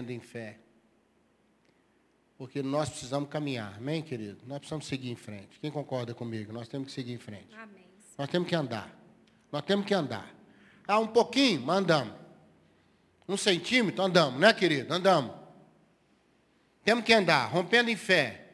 rompendo 0.00 0.12
em 0.12 0.20
fé. 0.20 0.56
Porque 2.38 2.62
nós 2.62 2.88
precisamos 2.88 3.28
caminhar, 3.28 3.74
amém, 3.76 4.02
querido? 4.02 4.38
Nós 4.46 4.58
precisamos 4.58 4.86
seguir 4.86 5.10
em 5.10 5.16
frente. 5.16 5.60
Quem 5.60 5.70
concorda 5.70 6.14
comigo? 6.14 6.52
Nós 6.52 6.68
temos 6.68 6.88
que 6.88 6.92
seguir 6.94 7.12
em 7.12 7.18
frente. 7.18 7.54
Amém. 7.54 7.84
Nós 8.16 8.28
temos 8.28 8.48
que 8.48 8.54
andar. 8.54 8.90
Nós 9.52 9.62
temos 9.62 9.84
que 9.84 9.92
andar. 9.92 10.34
Ah, 10.88 10.98
um 10.98 11.06
pouquinho, 11.06 11.60
mas 11.60 11.78
andamos. 11.78 12.14
Um 13.28 13.36
centímetro, 13.36 14.02
andamos, 14.02 14.40
né, 14.40 14.52
querido? 14.54 14.92
Andamos. 14.92 15.32
Temos 16.82 17.04
que 17.04 17.12
andar, 17.12 17.46
rompendo 17.46 17.90
em 17.90 17.96
fé. 17.96 18.48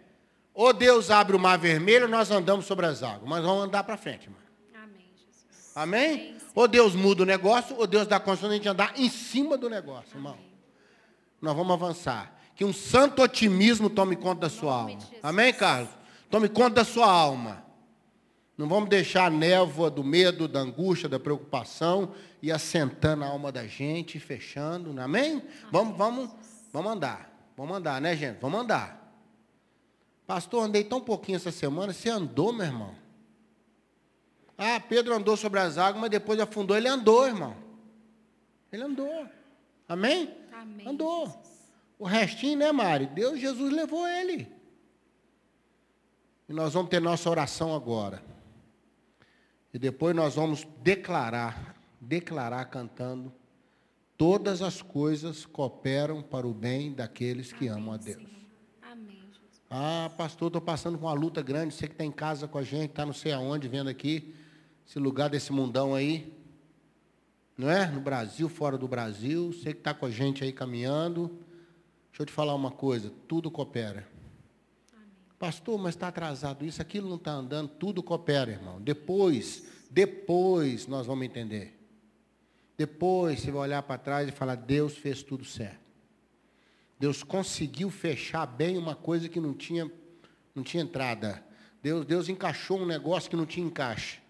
Ou 0.52 0.72
Deus 0.72 1.10
abre 1.10 1.36
o 1.36 1.38
mar 1.38 1.56
vermelho, 1.58 2.08
nós 2.08 2.30
andamos 2.30 2.66
sobre 2.66 2.86
as 2.86 3.02
águas. 3.02 3.28
Mas 3.28 3.42
vamos 3.42 3.64
andar 3.64 3.84
para 3.84 3.96
frente, 3.96 4.24
irmão. 4.24 4.40
Amém, 4.74 5.06
Jesus. 5.16 5.72
Amém? 5.76 6.12
Amém. 6.12 6.36
Ou 6.54 6.66
Deus 6.66 6.94
muda 6.94 7.22
o 7.22 7.26
negócio, 7.26 7.76
ou 7.76 7.86
Deus 7.86 8.06
dá 8.06 8.18
condição 8.18 8.48
de 8.48 8.54
a 8.54 8.56
gente 8.56 8.68
andar 8.68 8.98
em 8.98 9.08
cima 9.08 9.56
do 9.56 9.70
negócio, 9.70 10.16
irmão. 10.16 10.36
Nós 11.46 11.56
vamos 11.56 11.72
avançar. 11.72 12.36
Que 12.56 12.64
um 12.64 12.72
santo 12.72 13.22
otimismo 13.22 13.88
tome 13.88 14.16
conta 14.16 14.42
da 14.42 14.50
sua 14.50 14.74
alma. 14.74 14.98
Amém, 15.22 15.52
Carlos? 15.54 15.90
Tome 16.28 16.48
conta 16.48 16.76
da 16.76 16.84
sua 16.84 17.10
alma. 17.10 17.64
Não 18.58 18.68
vamos 18.68 18.88
deixar 18.88 19.26
a 19.26 19.30
névoa 19.30 19.88
do 19.90 20.02
medo, 20.02 20.48
da 20.48 20.60
angústia, 20.60 21.08
da 21.08 21.20
preocupação 21.20 22.12
e 22.42 22.50
assentando 22.50 23.22
a 23.22 23.28
alma 23.28 23.52
da 23.52 23.66
gente, 23.66 24.18
fechando. 24.18 24.98
é? 24.98 25.02
Amém? 25.02 25.42
Vamos, 25.70 25.96
vamos, 25.96 26.30
vamos 26.72 26.92
andar. 26.92 27.30
Vamos 27.56 27.76
andar, 27.76 28.00
né, 28.00 28.16
gente? 28.16 28.38
Vamos 28.40 28.60
andar. 28.60 29.06
Pastor, 30.26 30.64
andei 30.64 30.82
tão 30.82 31.00
pouquinho 31.00 31.36
essa 31.36 31.52
semana. 31.52 31.92
Você 31.92 32.08
andou, 32.08 32.52
meu 32.52 32.66
irmão? 32.66 32.94
Ah, 34.58 34.80
Pedro 34.80 35.14
andou 35.14 35.36
sobre 35.36 35.60
as 35.60 35.78
águas, 35.78 36.00
mas 36.00 36.10
depois 36.10 36.40
afundou. 36.40 36.76
Ele 36.76 36.88
andou, 36.88 37.26
irmão. 37.26 37.54
Ele 38.72 38.82
andou. 38.82 39.26
Amém? 39.88 40.34
Amém, 40.56 40.88
Andou. 40.88 41.26
Jesus. 41.26 41.72
O 41.98 42.04
restinho, 42.04 42.58
né, 42.58 42.72
Mari? 42.72 43.06
Deus, 43.06 43.38
Jesus 43.38 43.72
levou 43.72 44.08
ele. 44.08 44.50
E 46.48 46.52
nós 46.52 46.72
vamos 46.72 46.88
ter 46.88 47.00
nossa 47.00 47.28
oração 47.28 47.74
agora. 47.74 48.22
E 49.72 49.78
depois 49.78 50.16
nós 50.16 50.34
vamos 50.36 50.66
declarar, 50.82 51.76
declarar 52.00 52.64
cantando, 52.66 53.32
todas 54.16 54.62
as 54.62 54.80
coisas 54.80 55.44
cooperam 55.44 56.22
para 56.22 56.46
o 56.46 56.54
bem 56.54 56.92
daqueles 56.92 57.52
que 57.52 57.68
amam 57.68 57.92
a 57.92 57.96
Amém, 57.96 58.04
Deus. 58.04 58.16
Senhor. 58.16 58.30
Amém, 58.82 59.20
Jesus. 59.26 59.62
Ah, 59.68 60.10
pastor, 60.16 60.48
estou 60.48 60.62
passando 60.62 60.96
com 60.98 61.06
uma 61.06 61.12
luta 61.12 61.42
grande. 61.42 61.74
Você 61.74 61.86
que 61.86 61.92
está 61.92 62.04
em 62.04 62.12
casa 62.12 62.48
com 62.48 62.56
a 62.56 62.62
gente, 62.62 62.90
está 62.90 63.04
não 63.04 63.12
sei 63.12 63.32
aonde, 63.32 63.68
vendo 63.68 63.90
aqui, 63.90 64.34
esse 64.86 64.98
lugar 64.98 65.28
desse 65.28 65.52
mundão 65.52 65.94
aí. 65.94 66.32
Não 67.56 67.70
é? 67.70 67.86
No 67.86 68.00
Brasil, 68.00 68.48
fora 68.48 68.76
do 68.76 68.86
Brasil. 68.86 69.52
Você 69.52 69.72
que 69.72 69.78
está 69.78 69.94
com 69.94 70.06
a 70.06 70.10
gente 70.10 70.44
aí 70.44 70.52
caminhando. 70.52 71.28
Deixa 72.10 72.22
eu 72.22 72.26
te 72.26 72.32
falar 72.32 72.54
uma 72.54 72.70
coisa, 72.70 73.12
tudo 73.28 73.50
coopera. 73.50 74.08
Pastor, 75.38 75.78
mas 75.78 75.94
está 75.94 76.08
atrasado 76.08 76.64
isso, 76.64 76.80
aquilo 76.80 77.10
não 77.10 77.16
está 77.16 77.32
andando, 77.32 77.68
tudo 77.68 78.02
coopera, 78.02 78.52
irmão. 78.52 78.80
Depois, 78.80 79.66
depois 79.90 80.86
nós 80.86 81.06
vamos 81.06 81.26
entender. 81.26 81.78
Depois 82.76 83.40
você 83.40 83.50
vai 83.50 83.62
olhar 83.62 83.82
para 83.82 83.98
trás 83.98 84.28
e 84.28 84.32
falar, 84.32 84.54
Deus 84.54 84.96
fez 84.96 85.22
tudo 85.22 85.44
certo. 85.44 85.84
Deus 86.98 87.22
conseguiu 87.22 87.90
fechar 87.90 88.46
bem 88.46 88.78
uma 88.78 88.94
coisa 88.94 89.28
que 89.28 89.38
não 89.38 89.52
tinha, 89.52 89.90
não 90.54 90.62
tinha 90.62 90.82
entrada. 90.82 91.44
Deus, 91.82 92.06
Deus 92.06 92.28
encaixou 92.30 92.80
um 92.80 92.86
negócio 92.86 93.28
que 93.28 93.36
não 93.36 93.44
tinha 93.44 93.66
encaixe. 93.66 94.20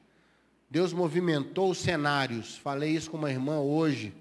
Deus 0.69 0.92
movimentou 0.92 1.70
os 1.70 1.78
cenários. 1.78 2.56
Falei 2.59 2.91
isso 2.91 3.11
com 3.11 3.17
uma 3.17 3.31
irmã 3.31 3.61
hoje, 3.61 4.12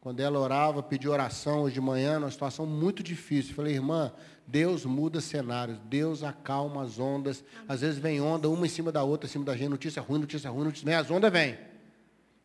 quando 0.00 0.20
ela 0.20 0.38
orava, 0.38 0.82
pediu 0.82 1.12
oração 1.12 1.62
hoje 1.62 1.74
de 1.74 1.80
manhã, 1.80 2.18
numa 2.18 2.30
situação 2.30 2.64
muito 2.64 3.02
difícil. 3.02 3.54
Falei, 3.54 3.74
irmã, 3.74 4.10
Deus 4.46 4.86
muda 4.86 5.20
cenários, 5.20 5.78
Deus 5.84 6.22
acalma 6.22 6.82
as 6.82 6.98
ondas. 6.98 7.44
Às 7.68 7.82
vezes 7.82 7.98
vem 7.98 8.20
onda 8.20 8.48
uma 8.48 8.64
em 8.64 8.68
cima 8.68 8.90
da 8.90 9.04
outra, 9.04 9.28
em 9.28 9.30
cima 9.30 9.44
da 9.44 9.54
gente, 9.54 9.68
notícia 9.68 10.00
ruim, 10.00 10.20
notícia 10.20 10.50
ruim, 10.50 10.64
notícia 10.64 10.86
ruim, 10.86 10.94
as 10.94 11.10
ondas 11.10 11.30
vêm. 11.30 11.58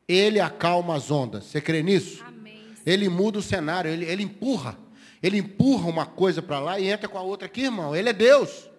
Ele 0.07 0.39
acalma 0.39 0.95
as 0.95 1.09
ondas. 1.09 1.45
Você 1.45 1.61
crê 1.61 1.81
nisso? 1.81 2.23
Amém. 2.25 2.59
Ele 2.85 3.07
muda 3.07 3.39
o 3.39 3.41
cenário, 3.41 3.89
ele, 3.89 4.05
ele 4.05 4.23
empurra. 4.23 4.77
Ele 5.23 5.37
empurra 5.37 5.87
uma 5.87 6.05
coisa 6.05 6.41
para 6.41 6.59
lá 6.59 6.79
e 6.79 6.87
entra 6.87 7.07
com 7.07 7.17
a 7.17 7.21
outra 7.21 7.47
aqui, 7.47 7.61
irmão. 7.63 7.95
Ele 7.95 8.09
é 8.09 8.13
Deus. 8.13 8.69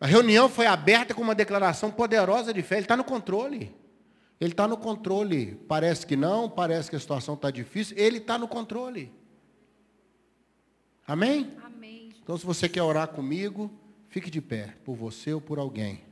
A 0.00 0.06
reunião 0.06 0.48
foi 0.48 0.66
aberta 0.66 1.12
com 1.12 1.20
uma 1.20 1.34
declaração 1.34 1.90
poderosa 1.90 2.54
de 2.54 2.62
fé. 2.62 2.76
Ele 2.76 2.84
está 2.84 2.96
no 2.96 3.04
controle. 3.04 3.70
Ele 4.40 4.52
está 4.52 4.66
no 4.66 4.78
controle. 4.78 5.60
Parece 5.68 6.06
que 6.06 6.16
não, 6.16 6.48
parece 6.48 6.88
que 6.88 6.96
a 6.96 7.00
situação 7.00 7.34
está 7.34 7.50
difícil. 7.50 7.94
Ele 7.98 8.16
está 8.16 8.38
no 8.38 8.48
controle. 8.48 9.12
Amém? 11.06 11.50
Amém. 11.62 12.08
Então, 12.22 12.38
se 12.38 12.46
você 12.46 12.66
quer 12.66 12.82
orar 12.82 13.08
comigo, 13.08 13.70
fique 14.08 14.30
de 14.30 14.40
pé, 14.40 14.74
por 14.84 14.94
você 14.94 15.34
ou 15.34 15.40
por 15.40 15.58
alguém. 15.58 16.02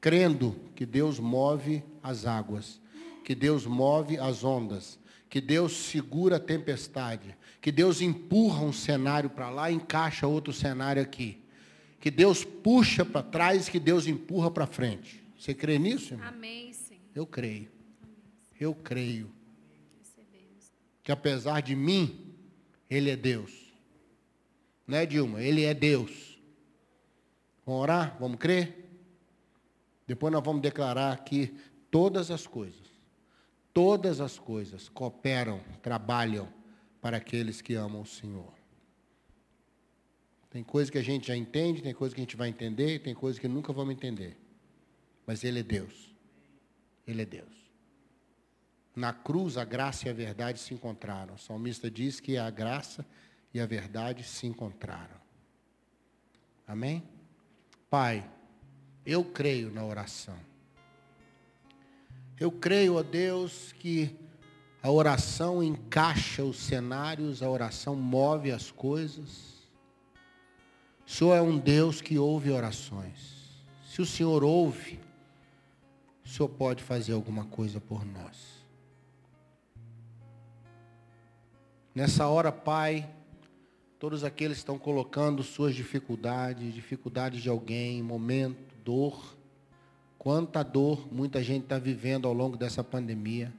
Crendo 0.00 0.54
que 0.76 0.86
Deus 0.86 1.18
move 1.18 1.82
as 2.02 2.26
águas, 2.26 2.80
que 3.24 3.34
Deus 3.34 3.66
move 3.66 4.18
as 4.18 4.44
ondas, 4.44 5.00
que 5.28 5.40
Deus 5.40 5.72
segura 5.72 6.36
a 6.36 6.40
tempestade, 6.40 7.36
que 7.60 7.72
Deus 7.72 8.00
empurra 8.00 8.62
um 8.62 8.72
cenário 8.72 9.30
para 9.30 9.50
lá 9.50 9.70
e 9.70 9.74
encaixa 9.74 10.26
outro 10.26 10.52
cenário 10.52 11.02
aqui. 11.02 11.39
Que 12.00 12.10
Deus 12.10 12.42
puxa 12.44 13.04
para 13.04 13.22
trás, 13.22 13.68
que 13.68 13.78
Deus 13.78 14.06
empurra 14.06 14.50
para 14.50 14.66
frente. 14.66 15.22
Você 15.38 15.54
crê 15.54 15.78
nisso, 15.78 16.14
irmão? 16.14 16.28
Amém, 16.28 16.72
Senhor. 16.72 17.00
Eu 17.14 17.26
creio. 17.26 17.70
Eu 18.58 18.74
creio 18.74 19.30
Recebemos. 19.98 20.72
que 21.02 21.12
apesar 21.12 21.60
de 21.60 21.76
mim, 21.76 22.34
Ele 22.88 23.10
é 23.10 23.16
Deus. 23.16 23.52
Né, 24.86 25.04
Dilma? 25.04 25.42
Ele 25.42 25.64
é 25.64 25.74
Deus. 25.74 26.38
Vamos 27.64 27.82
orar? 27.82 28.16
Vamos 28.18 28.38
crer? 28.38 28.88
Depois 30.06 30.32
nós 30.32 30.42
vamos 30.42 30.62
declarar 30.62 31.12
aqui 31.12 31.54
todas 31.90 32.30
as 32.30 32.46
coisas. 32.46 32.90
Todas 33.72 34.20
as 34.20 34.38
coisas 34.38 34.88
cooperam, 34.88 35.60
trabalham 35.80 36.48
para 37.00 37.18
aqueles 37.18 37.60
que 37.60 37.74
amam 37.74 38.02
o 38.02 38.06
Senhor. 38.06 38.59
Tem 40.50 40.64
coisa 40.64 40.90
que 40.90 40.98
a 40.98 41.02
gente 41.02 41.28
já 41.28 41.36
entende, 41.36 41.80
tem 41.80 41.94
coisa 41.94 42.12
que 42.14 42.20
a 42.20 42.24
gente 42.24 42.36
vai 42.36 42.48
entender, 42.48 42.98
tem 42.98 43.14
coisa 43.14 43.40
que 43.40 43.46
nunca 43.46 43.72
vamos 43.72 43.94
entender. 43.94 44.36
Mas 45.24 45.44
Ele 45.44 45.60
é 45.60 45.62
Deus. 45.62 46.12
Ele 47.06 47.22
é 47.22 47.24
Deus. 47.24 47.70
Na 48.94 49.12
cruz, 49.12 49.56
a 49.56 49.64
graça 49.64 50.08
e 50.08 50.10
a 50.10 50.12
verdade 50.12 50.58
se 50.58 50.74
encontraram. 50.74 51.34
O 51.34 51.38
salmista 51.38 51.88
diz 51.88 52.18
que 52.18 52.36
a 52.36 52.50
graça 52.50 53.06
e 53.54 53.60
a 53.60 53.66
verdade 53.66 54.24
se 54.24 54.46
encontraram. 54.46 55.16
Amém? 56.66 57.02
Pai, 57.88 58.28
eu 59.06 59.24
creio 59.24 59.70
na 59.70 59.84
oração. 59.84 60.38
Eu 62.38 62.50
creio, 62.50 62.96
ó 62.96 63.02
Deus, 63.02 63.72
que 63.72 64.16
a 64.82 64.90
oração 64.90 65.62
encaixa 65.62 66.42
os 66.42 66.58
cenários, 66.58 67.42
a 67.42 67.50
oração 67.50 67.94
move 67.94 68.50
as 68.50 68.70
coisas. 68.70 69.59
O 71.10 71.12
Senhor 71.12 71.34
é 71.34 71.42
um 71.42 71.58
Deus 71.58 72.00
que 72.00 72.16
ouve 72.20 72.52
orações. 72.52 73.64
Se 73.84 74.00
o 74.00 74.06
Senhor 74.06 74.44
ouve, 74.44 75.00
o 76.24 76.28
Senhor 76.28 76.48
pode 76.48 76.84
fazer 76.84 77.14
alguma 77.14 77.44
coisa 77.46 77.80
por 77.80 78.06
nós. 78.06 78.64
Nessa 81.92 82.28
hora, 82.28 82.52
Pai, 82.52 83.10
todos 83.98 84.22
aqueles 84.22 84.58
que 84.58 84.60
estão 84.60 84.78
colocando 84.78 85.42
suas 85.42 85.74
dificuldades, 85.74 86.72
dificuldades 86.72 87.42
de 87.42 87.48
alguém, 87.48 88.00
momento, 88.04 88.72
dor, 88.84 89.36
quanta 90.16 90.62
dor 90.62 91.12
muita 91.12 91.42
gente 91.42 91.64
está 91.64 91.76
vivendo 91.76 92.28
ao 92.28 92.32
longo 92.32 92.56
dessa 92.56 92.84
pandemia. 92.84 93.52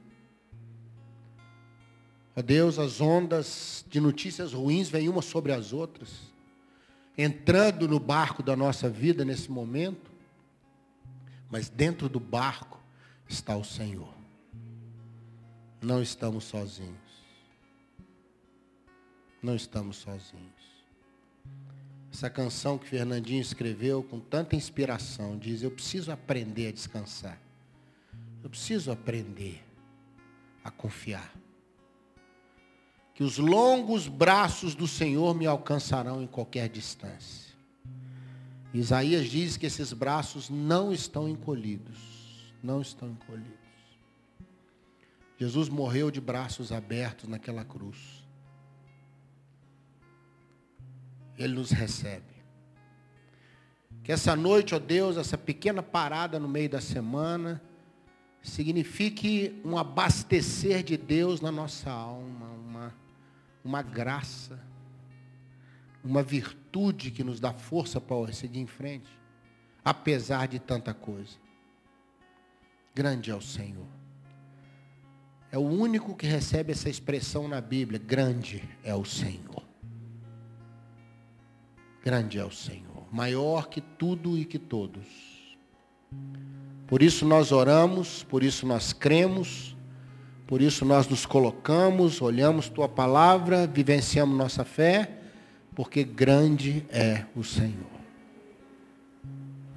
Ó 2.34 2.40
Deus, 2.40 2.78
as 2.78 2.98
ondas 2.98 3.84
de 3.90 4.00
notícias 4.00 4.54
ruins 4.54 4.88
vêm 4.88 5.10
umas 5.10 5.26
sobre 5.26 5.52
as 5.52 5.74
outras, 5.74 6.31
entrando 7.16 7.86
no 7.86 8.00
barco 8.00 8.42
da 8.42 8.56
nossa 8.56 8.88
vida 8.88 9.24
nesse 9.24 9.50
momento, 9.50 10.10
mas 11.50 11.68
dentro 11.68 12.08
do 12.08 12.18
barco 12.18 12.80
está 13.28 13.56
o 13.56 13.64
Senhor. 13.64 14.12
Não 15.80 16.00
estamos 16.00 16.44
sozinhos. 16.44 16.96
Não 19.42 19.56
estamos 19.56 19.96
sozinhos. 19.96 20.62
Essa 22.12 22.30
canção 22.30 22.78
que 22.78 22.86
Fernandinho 22.86 23.40
escreveu 23.40 24.02
com 24.02 24.20
tanta 24.20 24.54
inspiração 24.54 25.36
diz: 25.36 25.62
Eu 25.62 25.70
preciso 25.70 26.12
aprender 26.12 26.68
a 26.68 26.72
descansar. 26.72 27.38
Eu 28.44 28.50
preciso 28.50 28.92
aprender 28.92 29.64
a 30.62 30.70
confiar. 30.70 31.32
Que 33.14 33.22
os 33.22 33.38
longos 33.38 34.08
braços 34.08 34.74
do 34.74 34.88
Senhor 34.88 35.34
me 35.34 35.46
alcançarão 35.46 36.22
em 36.22 36.26
qualquer 36.26 36.68
distância. 36.68 37.52
Isaías 38.72 39.28
diz 39.28 39.56
que 39.56 39.66
esses 39.66 39.92
braços 39.92 40.48
não 40.48 40.92
estão 40.92 41.28
encolhidos. 41.28 42.52
Não 42.62 42.80
estão 42.80 43.10
encolhidos. 43.10 43.62
Jesus 45.38 45.68
morreu 45.68 46.10
de 46.10 46.20
braços 46.20 46.72
abertos 46.72 47.28
naquela 47.28 47.64
cruz. 47.64 48.24
Ele 51.36 51.54
nos 51.54 51.70
recebe. 51.70 52.32
Que 54.02 54.12
essa 54.12 54.34
noite, 54.34 54.74
ó 54.74 54.78
Deus, 54.78 55.16
essa 55.16 55.36
pequena 55.36 55.82
parada 55.82 56.38
no 56.38 56.48
meio 56.48 56.68
da 56.68 56.80
semana, 56.80 57.62
signifique 58.42 59.60
um 59.64 59.78
abastecer 59.78 60.82
de 60.82 60.96
Deus 60.96 61.40
na 61.40 61.52
nossa 61.52 61.90
alma, 61.90 62.51
uma, 63.64 63.82
graça, 63.82 64.58
uma 66.02 66.22
virtude 66.22 67.10
que 67.10 67.24
nos 67.24 67.40
dá 67.40 67.52
força 67.52 68.00
para 68.00 68.32
seguir 68.32 68.60
em 68.60 68.66
frente, 68.66 69.08
apesar 69.84 70.48
de 70.48 70.58
tanta 70.58 70.92
coisa. 70.92 71.36
Grande 72.94 73.30
é 73.30 73.34
o 73.34 73.40
Senhor. 73.40 73.86
É 75.50 75.58
o 75.58 75.62
único 75.62 76.14
que 76.14 76.26
recebe 76.26 76.72
essa 76.72 76.88
expressão 76.88 77.46
na 77.46 77.60
Bíblia. 77.60 77.98
Grande 77.98 78.62
é 78.82 78.94
o 78.94 79.04
Senhor. 79.04 79.62
Grande 82.02 82.38
é 82.38 82.44
o 82.44 82.50
Senhor. 82.50 83.06
Maior 83.12 83.68
que 83.68 83.80
tudo 83.80 84.36
e 84.36 84.44
que 84.44 84.58
todos. 84.58 85.06
Por 86.86 87.02
isso 87.02 87.26
nós 87.26 87.52
oramos, 87.52 88.24
por 88.24 88.42
isso 88.42 88.66
nós 88.66 88.92
cremos, 88.92 89.76
por 90.46 90.60
isso 90.60 90.84
nós 90.84 91.08
nos 91.08 91.24
colocamos, 91.24 92.20
olhamos 92.20 92.68
tua 92.68 92.88
palavra, 92.88 93.66
vivenciamos 93.66 94.36
nossa 94.36 94.64
fé, 94.64 95.10
porque 95.74 96.04
grande 96.04 96.84
é 96.90 97.24
o 97.34 97.42
Senhor. 97.42 97.92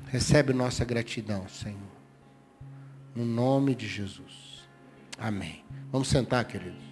Recebe 0.08 0.54
nossa 0.54 0.84
gratidão, 0.84 1.48
Senhor. 1.48 1.80
No 3.16 3.26
nome 3.26 3.76
de 3.76 3.88
Jesus. 3.88 4.66
Amém. 5.18 5.64
Vamos 5.92 6.10
sentar, 6.10 6.44
queridos. 6.46 6.84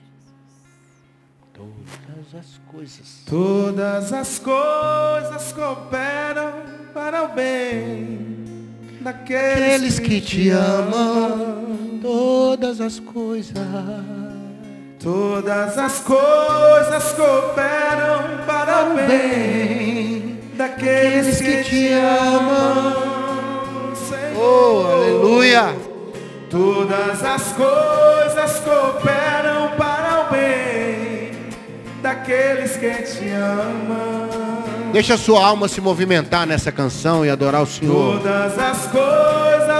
Todas 1.54 2.36
as 2.36 2.58
coisas. 2.72 3.24
Todas 3.25 4.14
as 4.14 4.40
coisas 4.40 5.52
cooperam 5.52 6.54
para 6.94 7.24
o 7.24 7.34
bem 7.34 8.43
daqueles 9.03 9.75
Aqueles 9.75 10.00
que 10.00 10.21
te 10.21 10.50
amam, 10.50 12.00
todas 12.01 12.79
as 12.79 13.00
coisas. 13.00 13.57
Todas 14.97 15.77
as 15.77 16.00
coisas 16.00 17.11
cooperam 17.11 18.45
para 18.47 18.85
o 18.85 18.95
bem 18.95 20.39
daqueles 20.55 21.41
que 21.41 21.63
te 21.63 21.91
amam. 21.91 23.94
Senhor. 23.94 24.41
Oh, 24.41 24.88
aleluia. 24.94 25.75
Todas 26.50 27.21
as 27.21 27.51
coisas 27.51 28.61
cooperam 28.61 29.71
para 29.77 30.21
o 30.21 30.31
bem 30.31 31.33
daqueles 32.01 32.77
que 32.77 32.94
te 33.03 33.29
amam. 33.31 34.23
Deixa 34.94 35.16
a 35.16 35.18
sua 35.18 35.44
alma 35.44 35.68
se 35.68 35.81
movimentar 35.81 36.45
nessa 36.45 36.72
canção 36.72 37.25
e 37.25 37.30
adorar 37.30 37.63
o 37.63 37.66
Senhor. 37.66 38.22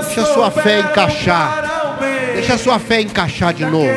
Deixa 0.04 0.22
a 0.22 0.26
sua 0.26 0.50
fé 0.50 0.80
encaixar. 0.80 2.00
Deixa 2.34 2.56
a 2.56 2.58
sua 2.58 2.80
fé 2.80 3.02
encaixar 3.02 3.54
de 3.54 3.64
novo. 3.64 3.88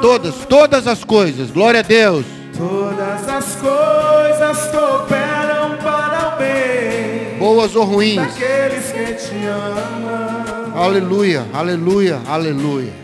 Todas, 0.00 0.34
todas 0.48 0.86
as 0.86 1.02
coisas. 1.02 1.50
Glória 1.50 1.80
a 1.80 1.82
Deus. 1.82 2.24
Todas 2.56 3.28
as 3.28 3.56
coisas 3.56 4.70
cooperam 4.70 5.76
para 5.82 6.34
o 6.34 6.38
bem 6.38 7.36
Boas 7.36 7.74
ou 7.74 7.84
ruins. 7.84 8.20
Aleluia, 10.72 11.44
aleluia, 11.52 12.20
aleluia. 12.28 13.03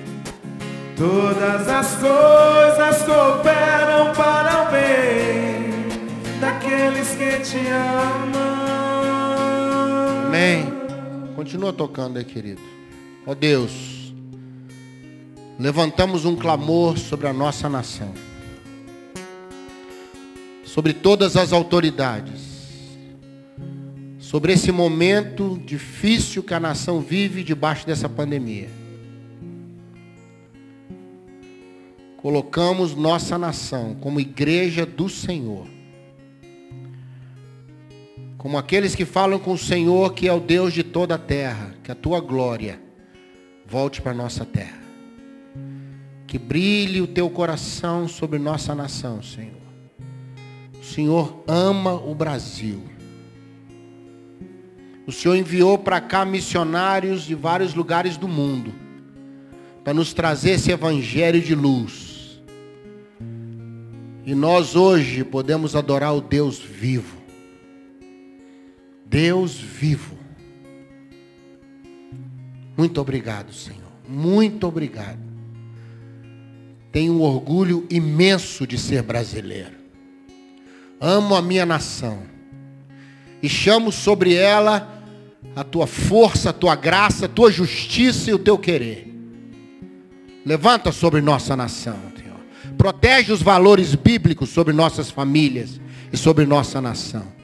Todas 1.00 1.66
as 1.66 1.94
coisas 1.94 3.02
cooperam 3.04 4.12
para 4.14 4.68
o 4.68 4.70
bem 4.70 5.88
daqueles 6.38 7.08
que 7.12 7.40
te 7.40 7.56
amam. 7.68 8.38
Amém. 10.26 10.66
Continua 11.34 11.72
tocando 11.72 12.18
aí, 12.18 12.24
querido. 12.26 12.60
Ó 13.26 13.34
Deus, 13.34 14.12
levantamos 15.58 16.26
um 16.26 16.36
clamor 16.36 16.98
sobre 16.98 17.28
a 17.28 17.32
nossa 17.32 17.66
nação. 17.66 18.12
Sobre 20.66 20.92
todas 20.92 21.34
as 21.34 21.50
autoridades. 21.54 22.42
Sobre 24.18 24.52
esse 24.52 24.70
momento 24.70 25.58
difícil 25.64 26.42
que 26.42 26.52
a 26.52 26.60
nação 26.60 27.00
vive 27.00 27.42
debaixo 27.42 27.86
dessa 27.86 28.06
pandemia. 28.06 28.79
Colocamos 32.20 32.94
nossa 32.94 33.38
nação 33.38 33.94
como 33.94 34.20
igreja 34.20 34.84
do 34.84 35.08
Senhor 35.08 35.66
como 38.40 38.56
aqueles 38.56 38.94
que 38.94 39.04
falam 39.04 39.38
com 39.38 39.52
o 39.52 39.58
Senhor, 39.58 40.14
que 40.14 40.26
é 40.26 40.32
o 40.32 40.40
Deus 40.40 40.72
de 40.72 40.82
toda 40.82 41.16
a 41.16 41.18
terra, 41.18 41.74
que 41.84 41.92
a 41.92 41.94
tua 41.94 42.20
glória 42.20 42.80
volte 43.66 44.00
para 44.00 44.14
nossa 44.14 44.46
terra. 44.46 44.80
Que 46.26 46.38
brilhe 46.38 47.02
o 47.02 47.06
teu 47.06 47.28
coração 47.28 48.08
sobre 48.08 48.38
nossa 48.38 48.74
nação, 48.74 49.22
Senhor. 49.22 49.60
O 50.80 50.82
Senhor 50.82 51.44
ama 51.46 51.92
o 51.92 52.14
Brasil. 52.14 52.82
O 55.06 55.12
Senhor 55.12 55.36
enviou 55.36 55.76
para 55.76 56.00
cá 56.00 56.24
missionários 56.24 57.24
de 57.24 57.34
vários 57.34 57.74
lugares 57.74 58.16
do 58.16 58.26
mundo 58.26 58.72
para 59.84 59.92
nos 59.92 60.14
trazer 60.14 60.52
esse 60.52 60.72
evangelho 60.72 61.42
de 61.42 61.54
luz. 61.54 62.09
E 64.24 64.34
nós 64.34 64.76
hoje 64.76 65.24
podemos 65.24 65.74
adorar 65.74 66.14
o 66.14 66.20
Deus 66.20 66.58
vivo. 66.58 67.16
Deus 69.06 69.54
vivo. 69.54 70.16
Muito 72.76 73.00
obrigado, 73.00 73.52
Senhor. 73.52 73.80
Muito 74.08 74.66
obrigado. 74.66 75.18
Tenho 76.92 77.14
um 77.14 77.22
orgulho 77.22 77.86
imenso 77.90 78.66
de 78.66 78.76
ser 78.76 79.02
brasileiro. 79.02 79.80
Amo 81.00 81.34
a 81.34 81.42
minha 81.42 81.64
nação. 81.64 82.22
E 83.42 83.48
chamo 83.48 83.90
sobre 83.90 84.34
ela 84.34 85.02
a 85.56 85.64
tua 85.64 85.86
força, 85.86 86.50
a 86.50 86.52
tua 86.52 86.74
graça, 86.74 87.26
a 87.26 87.28
tua 87.28 87.50
justiça 87.50 88.30
e 88.30 88.34
o 88.34 88.38
teu 88.38 88.58
querer. 88.58 89.06
Levanta 90.44 90.92
sobre 90.92 91.20
nossa 91.20 91.56
nação. 91.56 92.09
Protege 92.80 93.32
os 93.32 93.42
valores 93.42 93.94
bíblicos 93.94 94.48
sobre 94.48 94.72
nossas 94.72 95.10
famílias 95.10 95.78
e 96.10 96.16
sobre 96.16 96.46
nossa 96.46 96.80
nação 96.80 97.40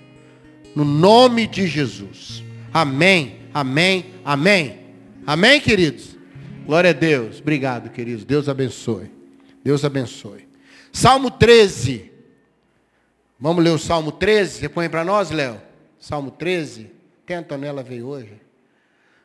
no 0.76 0.84
nome 0.84 1.46
de 1.46 1.66
Jesus. 1.66 2.44
Amém, 2.70 3.38
amém, 3.54 4.12
amém. 4.22 4.80
Amém, 5.26 5.58
queridos? 5.58 6.14
Glória 6.66 6.90
a 6.90 6.92
Deus. 6.92 7.40
Obrigado, 7.40 7.88
queridos. 7.88 8.26
Deus 8.26 8.46
abençoe. 8.46 9.10
Deus 9.64 9.86
abençoe. 9.86 10.46
Salmo 10.92 11.30
13. 11.30 12.12
Vamos 13.40 13.64
ler 13.64 13.70
o 13.70 13.78
Salmo 13.78 14.12
13? 14.12 14.58
Você 14.58 14.68
põe 14.68 14.86
para 14.90 15.02
nós, 15.02 15.30
Léo? 15.30 15.60
Salmo 15.98 16.30
13. 16.30 16.90
Tem 17.24 17.36
a 17.36 17.40
Antonella 17.40 17.82
veio 17.82 18.08
hoje. 18.08 18.34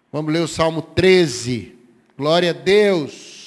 Vamos 0.10 0.32
ler 0.32 0.39
o 0.39 0.48
Salmo 0.48 0.82
13. 0.82 1.75
Glória 2.18 2.51
a 2.51 2.53
Deus. 2.53 3.40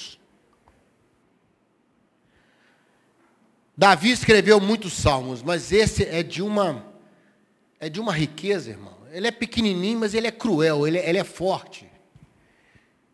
Davi 3.76 4.10
escreveu 4.10 4.60
muitos 4.60 4.92
salmos, 4.92 5.42
mas 5.42 5.72
esse 5.72 6.04
é 6.04 6.22
de 6.22 6.42
uma 6.42 6.94
é 7.80 7.88
de 7.88 8.00
uma 8.00 8.12
riqueza, 8.12 8.70
irmão. 8.70 8.96
Ele 9.12 9.26
é 9.26 9.30
pequenininho, 9.30 9.98
mas 10.00 10.14
ele 10.14 10.26
é 10.26 10.30
cruel, 10.30 10.86
ele, 10.86 10.98
é, 10.98 11.08
ele 11.08 11.18
é 11.18 11.24
forte. 11.24 11.88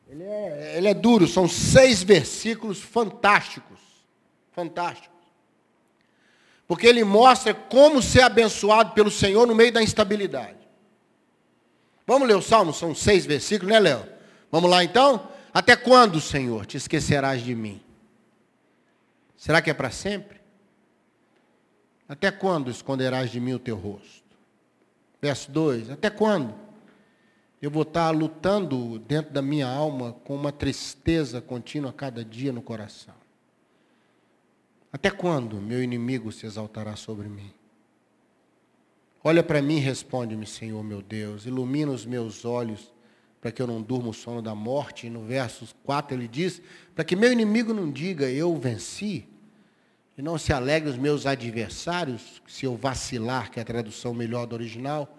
Ele 0.08 0.22
é, 0.22 0.74
ele 0.76 0.88
é 0.88 0.94
duro, 0.94 1.26
são 1.26 1.48
seis 1.48 2.02
versículos 2.02 2.80
fantásticos. 2.80 3.80
Fantásticos. 4.52 5.18
Porque 6.68 6.86
ele 6.86 7.02
mostra 7.02 7.52
como 7.52 8.00
ser 8.00 8.22
abençoado 8.22 8.92
pelo 8.92 9.10
Senhor 9.10 9.46
no 9.46 9.54
meio 9.54 9.72
da 9.72 9.82
instabilidade. 9.82 10.58
Vamos 12.06 12.28
ler 12.28 12.36
o 12.36 12.42
Salmo? 12.42 12.72
São 12.72 12.94
seis 12.94 13.26
versículos, 13.26 13.72
né, 13.72 13.78
Léo? 13.80 14.06
Vamos 14.50 14.70
lá 14.70 14.82
então? 14.82 15.28
Até 15.52 15.74
quando, 15.74 16.20
Senhor, 16.20 16.64
te 16.64 16.76
esquecerás 16.76 17.42
de 17.42 17.54
mim? 17.54 17.82
Será 19.36 19.60
que 19.60 19.70
é 19.70 19.74
para 19.74 19.90
sempre? 19.90 20.39
Até 22.10 22.32
quando 22.32 22.72
esconderás 22.72 23.30
de 23.30 23.38
mim 23.38 23.52
o 23.52 23.58
teu 23.60 23.76
rosto? 23.76 24.36
Verso 25.22 25.48
2: 25.52 25.90
Até 25.90 26.10
quando? 26.10 26.52
Eu 27.62 27.70
vou 27.70 27.82
estar 27.82 28.10
lutando 28.10 28.98
dentro 28.98 29.32
da 29.32 29.40
minha 29.40 29.68
alma 29.68 30.14
com 30.24 30.34
uma 30.34 30.50
tristeza 30.50 31.40
contínua 31.40 31.92
cada 31.92 32.24
dia 32.24 32.52
no 32.52 32.60
coração. 32.60 33.14
Até 34.92 35.08
quando 35.08 35.60
meu 35.60 35.80
inimigo 35.84 36.32
se 36.32 36.46
exaltará 36.46 36.96
sobre 36.96 37.28
mim? 37.28 37.52
Olha 39.22 39.44
para 39.44 39.62
mim 39.62 39.76
e 39.76 39.80
responde-me, 39.80 40.48
Senhor 40.48 40.82
meu 40.82 41.02
Deus. 41.02 41.46
Ilumina 41.46 41.92
os 41.92 42.04
meus 42.04 42.44
olhos 42.44 42.92
para 43.40 43.52
que 43.52 43.62
eu 43.62 43.68
não 43.68 43.80
durma 43.80 44.08
o 44.08 44.14
sono 44.14 44.42
da 44.42 44.52
morte. 44.52 45.06
E 45.06 45.10
no 45.10 45.22
verso 45.22 45.64
4 45.84 46.16
ele 46.16 46.26
diz: 46.26 46.60
para 46.92 47.04
que 47.04 47.14
meu 47.14 47.30
inimigo 47.30 47.72
não 47.72 47.88
diga, 47.88 48.28
eu 48.28 48.56
venci. 48.56 49.28
E 50.20 50.22
não 50.22 50.36
se 50.36 50.52
alegre 50.52 50.90
os 50.90 50.98
meus 50.98 51.24
adversários, 51.24 52.42
se 52.46 52.66
eu 52.66 52.76
vacilar, 52.76 53.50
que 53.50 53.58
é 53.58 53.62
a 53.62 53.64
tradução 53.64 54.12
melhor 54.12 54.44
do 54.44 54.52
original. 54.52 55.16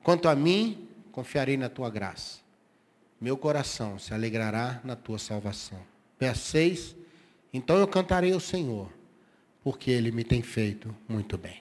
Quanto 0.00 0.28
a 0.28 0.36
mim, 0.36 0.86
confiarei 1.10 1.56
na 1.56 1.68
tua 1.68 1.90
graça. 1.90 2.38
Meu 3.20 3.36
coração 3.36 3.98
se 3.98 4.14
alegrará 4.14 4.80
na 4.84 4.94
tua 4.94 5.18
salvação. 5.18 5.80
Verso 6.20 6.44
6. 6.52 6.94
Então 7.52 7.76
eu 7.78 7.88
cantarei 7.88 8.32
ao 8.32 8.38
Senhor, 8.38 8.92
porque 9.60 9.90
ele 9.90 10.12
me 10.12 10.22
tem 10.22 10.40
feito 10.40 10.94
muito 11.08 11.36
bem. 11.36 11.60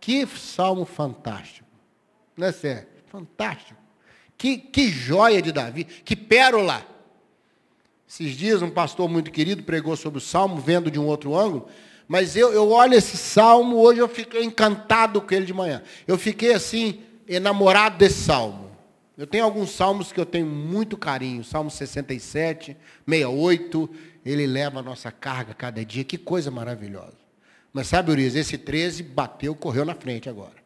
Que 0.00 0.26
salmo 0.26 0.84
fantástico. 0.84 1.68
Não 2.36 2.48
é 2.48 2.50
sério? 2.50 2.88
Fantástico. 3.06 3.80
Que, 4.36 4.58
que 4.58 4.88
joia 4.88 5.40
de 5.40 5.52
Davi, 5.52 5.84
que 5.84 6.16
pérola. 6.16 6.84
Esses 8.08 8.32
dias 8.32 8.62
um 8.62 8.70
pastor 8.70 9.08
muito 9.08 9.30
querido 9.30 9.62
pregou 9.62 9.94
sobre 9.94 10.18
o 10.18 10.20
salmo, 10.20 10.56
vendo 10.56 10.90
de 10.90 10.98
um 10.98 11.06
outro 11.06 11.36
ângulo, 11.36 11.68
mas 12.08 12.34
eu, 12.34 12.50
eu 12.52 12.70
olho 12.70 12.94
esse 12.94 13.18
salmo, 13.18 13.76
hoje 13.76 14.00
eu 14.00 14.08
fiquei 14.08 14.42
encantado 14.42 15.20
com 15.20 15.34
ele 15.34 15.44
de 15.44 15.52
manhã. 15.52 15.82
Eu 16.06 16.16
fiquei 16.16 16.54
assim, 16.54 17.02
enamorado 17.28 17.98
desse 17.98 18.22
salmo. 18.22 18.70
Eu 19.16 19.26
tenho 19.26 19.44
alguns 19.44 19.72
salmos 19.72 20.10
que 20.10 20.18
eu 20.18 20.24
tenho 20.24 20.46
muito 20.46 20.96
carinho. 20.96 21.44
Salmo 21.44 21.70
67, 21.70 22.76
68, 23.06 23.90
ele 24.24 24.46
leva 24.46 24.78
a 24.78 24.82
nossa 24.82 25.10
carga 25.10 25.52
cada 25.52 25.84
dia. 25.84 26.02
Que 26.02 26.16
coisa 26.16 26.50
maravilhosa. 26.50 27.18
Mas 27.72 27.88
sabe, 27.88 28.10
Urias, 28.10 28.34
esse 28.34 28.56
13 28.56 29.02
bateu, 29.02 29.54
correu 29.54 29.84
na 29.84 29.94
frente 29.94 30.30
agora. 30.30 30.56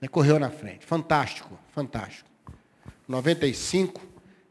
Né, 0.00 0.06
correu 0.06 0.38
na 0.38 0.50
frente. 0.50 0.86
Fantástico, 0.86 1.58
fantástico. 1.74 2.30
95, 3.08 4.00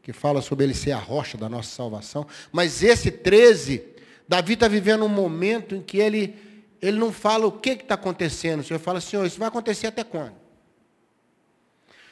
que 0.06 0.12
fala 0.12 0.40
sobre 0.40 0.62
ele 0.62 0.72
ser 0.72 0.92
a 0.92 0.98
rocha 1.00 1.36
da 1.36 1.48
nossa 1.48 1.74
salvação. 1.74 2.28
Mas 2.52 2.80
esse 2.80 3.10
13, 3.10 3.82
Davi 4.28 4.52
está 4.52 4.68
vivendo 4.68 5.04
um 5.04 5.08
momento 5.08 5.74
em 5.74 5.82
que 5.82 5.98
ele, 5.98 6.36
ele 6.80 6.96
não 6.96 7.12
fala 7.12 7.44
o 7.44 7.50
que 7.50 7.70
está 7.70 7.96
acontecendo. 7.96 8.60
O 8.60 8.62
Senhor 8.62 8.78
fala, 8.78 9.00
Senhor, 9.00 9.26
isso 9.26 9.40
vai 9.40 9.48
acontecer 9.48 9.88
até 9.88 10.04
quando? 10.04 10.34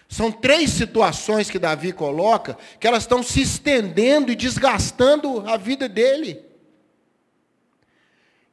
São 0.09 0.33
três 0.33 0.71
situações 0.71 1.49
que 1.49 1.57
Davi 1.57 1.93
coloca, 1.93 2.59
que 2.81 2.87
elas 2.89 3.05
estão 3.05 3.23
se 3.23 3.43
estendendo 3.43 4.33
e 4.33 4.35
desgastando 4.35 5.49
a 5.49 5.57
vida 5.57 5.89
dele. 5.89 6.45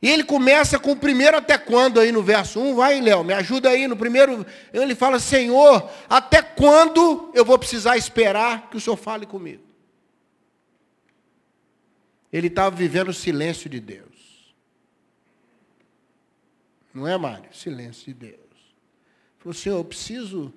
E 0.02 0.10
ele 0.10 0.24
começa 0.24 0.80
com 0.80 0.94
o 0.94 0.96
primeiro 0.96 1.38
até 1.38 1.58
quando 1.58 2.00
aí 2.00 2.12
no 2.12 2.24
verso 2.24 2.60
1, 2.60 2.76
vai 2.76 3.00
Léo, 3.00 3.24
me 3.24 3.34
ajuda 3.34 3.70
aí 3.70 3.88
no 3.88 3.96
primeiro, 3.96 4.46
ele 4.74 4.96
fala, 4.96 5.20
Senhor, 5.20 5.90
até 6.10 6.42
quando 6.42 7.30
eu 7.36 7.46
vou 7.46 7.60
precisar 7.60 7.98
esperar 7.98 8.70
que 8.70 8.78
o 8.78 8.82
Senhor 8.82 8.98
fale 8.98 9.28
comigo? 9.28 9.64
Ele 12.34 12.48
estava 12.48 12.76
vivendo 12.76 13.10
o 13.10 13.14
silêncio 13.14 13.70
de 13.70 13.80
Deus. 13.80 14.56
Não 16.94 17.08
é, 17.08 17.18
Mário? 17.18 17.54
Silêncio 17.54 18.06
de 18.06 18.14
Deus. 18.14 18.36
Ele 18.36 19.40
falou, 19.40 19.54
Senhor, 19.54 19.78
eu 19.78 19.86
preciso. 19.86 20.54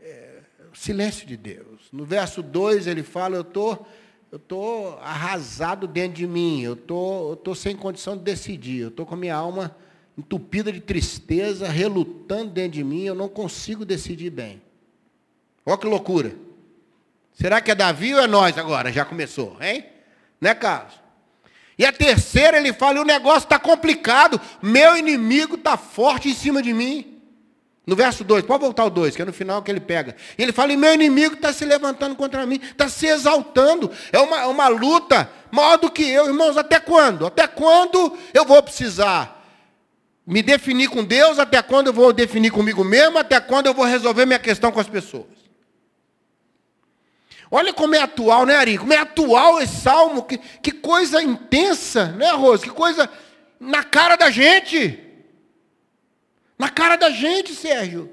É, 0.00 0.40
silêncio 0.72 1.26
de 1.26 1.36
Deus. 1.36 1.82
No 1.92 2.04
verso 2.04 2.42
2 2.42 2.86
ele 2.86 3.02
fala, 3.02 3.36
eu 3.36 3.42
estou 3.42 3.86
eu 4.30 4.36
estou 4.36 4.98
arrasado 5.00 5.88
dentro 5.88 6.18
de 6.18 6.26
mim, 6.26 6.62
eu 6.62 6.76
tô, 6.76 7.32
estou 7.32 7.54
sem 7.54 7.74
condição 7.74 8.16
de 8.16 8.22
decidir, 8.22 8.82
eu 8.82 8.88
estou 8.88 9.04
com 9.04 9.14
a 9.14 9.18
minha 9.18 9.34
alma 9.34 9.74
entupida 10.16 10.72
de 10.72 10.80
tristeza, 10.80 11.68
relutando 11.68 12.50
dentro 12.50 12.72
de 12.72 12.84
mim, 12.84 13.02
eu 13.02 13.14
não 13.14 13.28
consigo 13.28 13.84
decidir 13.84 14.30
bem. 14.30 14.62
Olha 15.66 15.78
que 15.78 15.86
loucura. 15.86 16.32
Será 17.32 17.60
que 17.60 17.70
é 17.70 17.74
Davi 17.74 18.14
ou 18.14 18.20
é 18.20 18.26
nós 18.26 18.56
agora? 18.56 18.92
Já 18.92 19.04
começou, 19.04 19.56
hein? 19.60 19.84
Né, 20.40 20.54
Carlos? 20.54 20.94
E 21.76 21.84
a 21.84 21.92
terceira, 21.92 22.58
ele 22.58 22.72
fala, 22.72 23.00
o 23.00 23.04
negócio 23.04 23.44
está 23.44 23.58
complicado, 23.58 24.40
meu 24.62 24.96
inimigo 24.96 25.54
está 25.56 25.76
forte 25.76 26.28
em 26.28 26.34
cima 26.34 26.62
de 26.62 26.72
mim. 26.74 27.09
No 27.90 27.96
verso 27.96 28.22
2, 28.22 28.44
pode 28.44 28.62
voltar 28.62 28.84
o 28.84 28.88
2, 28.88 29.16
que 29.16 29.22
é 29.22 29.24
no 29.24 29.32
final 29.32 29.60
que 29.64 29.68
ele 29.68 29.80
pega. 29.80 30.14
Ele 30.38 30.52
fala, 30.52 30.72
e 30.72 30.76
meu 30.76 30.94
inimigo 30.94 31.34
está 31.34 31.52
se 31.52 31.64
levantando 31.64 32.14
contra 32.14 32.46
mim, 32.46 32.60
está 32.62 32.88
se 32.88 33.08
exaltando. 33.08 33.90
É 34.12 34.18
uma, 34.20 34.42
é 34.42 34.46
uma 34.46 34.68
luta 34.68 35.28
maior 35.50 35.76
do 35.76 35.90
que 35.90 36.08
eu. 36.08 36.28
Irmãos, 36.28 36.56
até 36.56 36.78
quando? 36.78 37.26
Até 37.26 37.48
quando 37.48 38.16
eu 38.32 38.44
vou 38.44 38.62
precisar 38.62 39.44
me 40.24 40.40
definir 40.40 40.86
com 40.88 41.02
Deus? 41.02 41.40
Até 41.40 41.60
quando 41.62 41.88
eu 41.88 41.92
vou 41.92 42.12
definir 42.12 42.52
comigo 42.52 42.84
mesmo? 42.84 43.18
Até 43.18 43.40
quando 43.40 43.66
eu 43.66 43.74
vou 43.74 43.84
resolver 43.84 44.24
minha 44.24 44.38
questão 44.38 44.70
com 44.70 44.78
as 44.78 44.88
pessoas? 44.88 45.26
Olha 47.50 47.72
como 47.72 47.96
é 47.96 48.02
atual, 48.02 48.46
né, 48.46 48.54
Ari? 48.54 48.78
Como 48.78 48.92
é 48.92 48.98
atual 48.98 49.60
esse 49.60 49.80
salmo. 49.80 50.22
Que, 50.22 50.38
que 50.38 50.70
coisa 50.70 51.20
intensa, 51.20 52.12
né, 52.12 52.30
Rose? 52.30 52.62
Que 52.62 52.70
coisa 52.70 53.10
na 53.58 53.82
cara 53.82 54.14
da 54.14 54.30
gente. 54.30 55.09
Na 56.60 56.68
cara 56.68 56.96
da 56.96 57.08
gente, 57.08 57.54
Sérgio. 57.54 58.10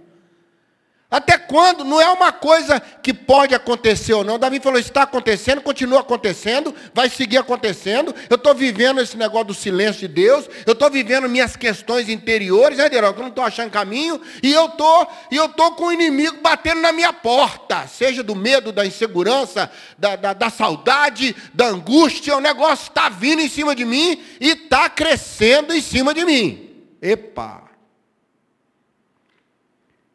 Até 1.11 1.37
quando? 1.37 1.83
Não 1.83 1.99
é 1.99 2.07
uma 2.07 2.31
coisa 2.31 2.79
que 2.79 3.13
pode 3.13 3.53
acontecer 3.53 4.13
ou 4.13 4.23
não. 4.23 4.39
Davi 4.39 4.61
falou: 4.61 4.79
está 4.79 5.01
acontecendo, 5.01 5.59
continua 5.61 5.99
acontecendo, 5.99 6.73
vai 6.93 7.09
seguir 7.09 7.39
acontecendo. 7.39 8.15
Eu 8.29 8.37
estou 8.37 8.55
vivendo 8.55 9.01
esse 9.01 9.17
negócio 9.17 9.47
do 9.47 9.53
silêncio 9.53 10.07
de 10.07 10.13
Deus. 10.13 10.49
Eu 10.65 10.71
estou 10.71 10.89
vivendo 10.89 11.27
minhas 11.27 11.57
questões 11.57 12.07
interiores, 12.07 12.77
né, 12.77 12.87
Derol? 12.87 13.13
Que 13.13 13.19
eu 13.19 13.23
não 13.23 13.29
estou 13.31 13.43
achando 13.43 13.69
caminho. 13.69 14.21
E 14.41 14.53
eu 14.53 14.69
tô, 14.69 15.07
estou 15.29 15.49
tô 15.49 15.71
com 15.73 15.87
o 15.87 15.91
inimigo 15.91 16.37
batendo 16.41 16.79
na 16.79 16.93
minha 16.93 17.11
porta. 17.11 17.85
Seja 17.85 18.23
do 18.23 18.33
medo, 18.33 18.71
da 18.71 18.85
insegurança, 18.85 19.69
da, 19.97 20.15
da, 20.15 20.31
da 20.31 20.49
saudade, 20.49 21.35
da 21.53 21.65
angústia. 21.65 22.37
O 22.37 22.39
negócio 22.39 22.87
está 22.87 23.09
vindo 23.09 23.41
em 23.41 23.49
cima 23.49 23.75
de 23.75 23.83
mim 23.83 24.23
e 24.39 24.51
está 24.51 24.89
crescendo 24.89 25.73
em 25.73 25.81
cima 25.81 26.13
de 26.13 26.23
mim. 26.23 26.85
Epa! 27.01 27.66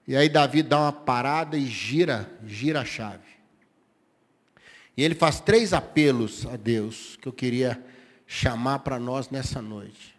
E 0.06 0.16
aí 0.16 0.28
Davi 0.28 0.62
dá 0.62 0.80
uma 0.80 0.92
parada 0.92 1.56
e 1.56 1.66
gira, 1.66 2.30
gira 2.44 2.80
a 2.80 2.84
chave. 2.84 3.32
E 4.96 5.02
ele 5.02 5.14
faz 5.14 5.40
três 5.40 5.72
apelos 5.72 6.44
a 6.46 6.56
Deus 6.56 7.16
que 7.20 7.28
eu 7.28 7.32
queria 7.32 7.82
chamar 8.26 8.80
para 8.80 8.98
nós 8.98 9.30
nessa 9.30 9.62
noite. 9.62 10.16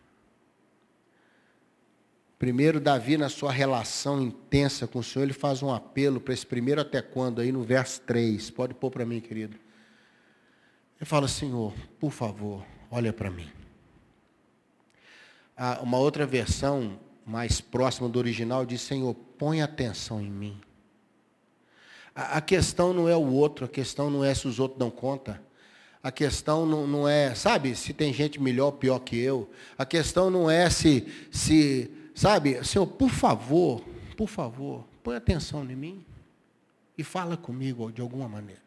Primeiro, 2.40 2.80
Davi, 2.80 3.18
na 3.18 3.30
sua 3.30 3.52
relação 3.52 4.22
intensa 4.22 4.86
com 4.86 5.00
o 5.00 5.04
Senhor, 5.04 5.24
ele 5.24 5.34
faz 5.34 5.64
um 5.64 5.72
apelo 5.72 6.20
para 6.20 6.34
esse 6.34 6.46
primeiro 6.46 6.82
até 6.82 7.02
quando, 7.02 7.40
aí 7.40 7.52
no 7.52 7.64
verso 7.64 8.02
3. 8.02 8.50
Pode 8.50 8.74
pôr 8.74 8.92
para 8.92 9.06
mim, 9.06 9.22
querido. 9.22 9.56
Ele 11.00 11.06
fala, 11.06 11.28
Senhor, 11.28 11.74
por 12.00 12.12
favor, 12.12 12.66
olha 12.92 13.14
para 13.14 13.30
mim. 13.30 13.50
Ah, 15.56 15.80
uma 15.82 15.98
outra 15.98 16.26
versão 16.26 17.00
mais 17.26 17.62
próxima 17.62 18.10
do 18.10 18.20
original 18.20 18.66
diz, 18.66 18.82
Senhor, 18.82 19.16
põe 19.44 19.62
atenção 19.62 20.22
em 20.22 20.32
mim. 20.32 20.58
A, 22.16 22.38
a, 22.38 22.42
questão 22.42 22.94
não 22.94 23.10
é 23.10 23.16
o 23.18 23.34
outro, 23.34 23.66
a 23.66 23.68
questão 23.68 24.10
não 24.10 24.24
é 24.24 24.34
se 24.34 24.48
os 24.48 24.58
outros 24.58 24.80
dão 24.80 24.90
conta. 24.90 25.44
A 26.02 26.10
questão 26.14 26.66
não, 26.66 26.88
não 26.88 27.10
é, 27.10 27.36
sabe, 27.36 27.76
se 27.76 27.94
tem 27.94 28.14
gente 28.14 28.42
melhor 28.42 28.68
ou 28.68 28.72
pior 28.72 29.00
que 29.00 29.18
eu. 29.18 29.52
A 29.78 29.86
questão 29.86 30.30
não 30.30 30.50
é 30.50 30.70
se, 30.70 31.06
se, 31.30 31.92
sabe, 32.16 32.64
Senhor, 32.64 32.88
por 32.88 33.10
favor, 33.10 33.82
por 34.16 34.30
favor, 34.30 34.88
põe 35.04 35.18
atenção 35.18 35.70
em 35.70 35.76
mim 35.76 36.06
e 36.98 37.04
fala 37.04 37.36
comigo 37.36 37.92
de 37.92 38.00
alguma 38.00 38.30
maneira. 38.30 38.64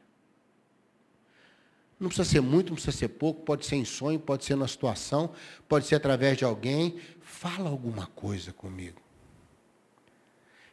Não 1.99 2.09
precisa 2.09 2.29
ser 2.29 2.43
muito, 2.43 2.69
não 2.69 2.75
precisa 2.75 2.95
ser 2.95 3.09
pouco, 3.09 3.41
pode 3.47 3.65
ser 3.65 3.77
em 3.77 3.85
sonho, 3.87 4.21
pode 4.21 4.45
ser 4.45 4.57
na 4.57 4.69
situação, 4.69 5.31
pode 5.67 5.87
ser 5.87 5.95
através 5.95 6.37
de 6.37 6.45
alguém. 6.45 6.99
Fala 7.23 7.71
alguma 7.71 8.09
coisa 8.09 8.53
comigo. 8.53 9.06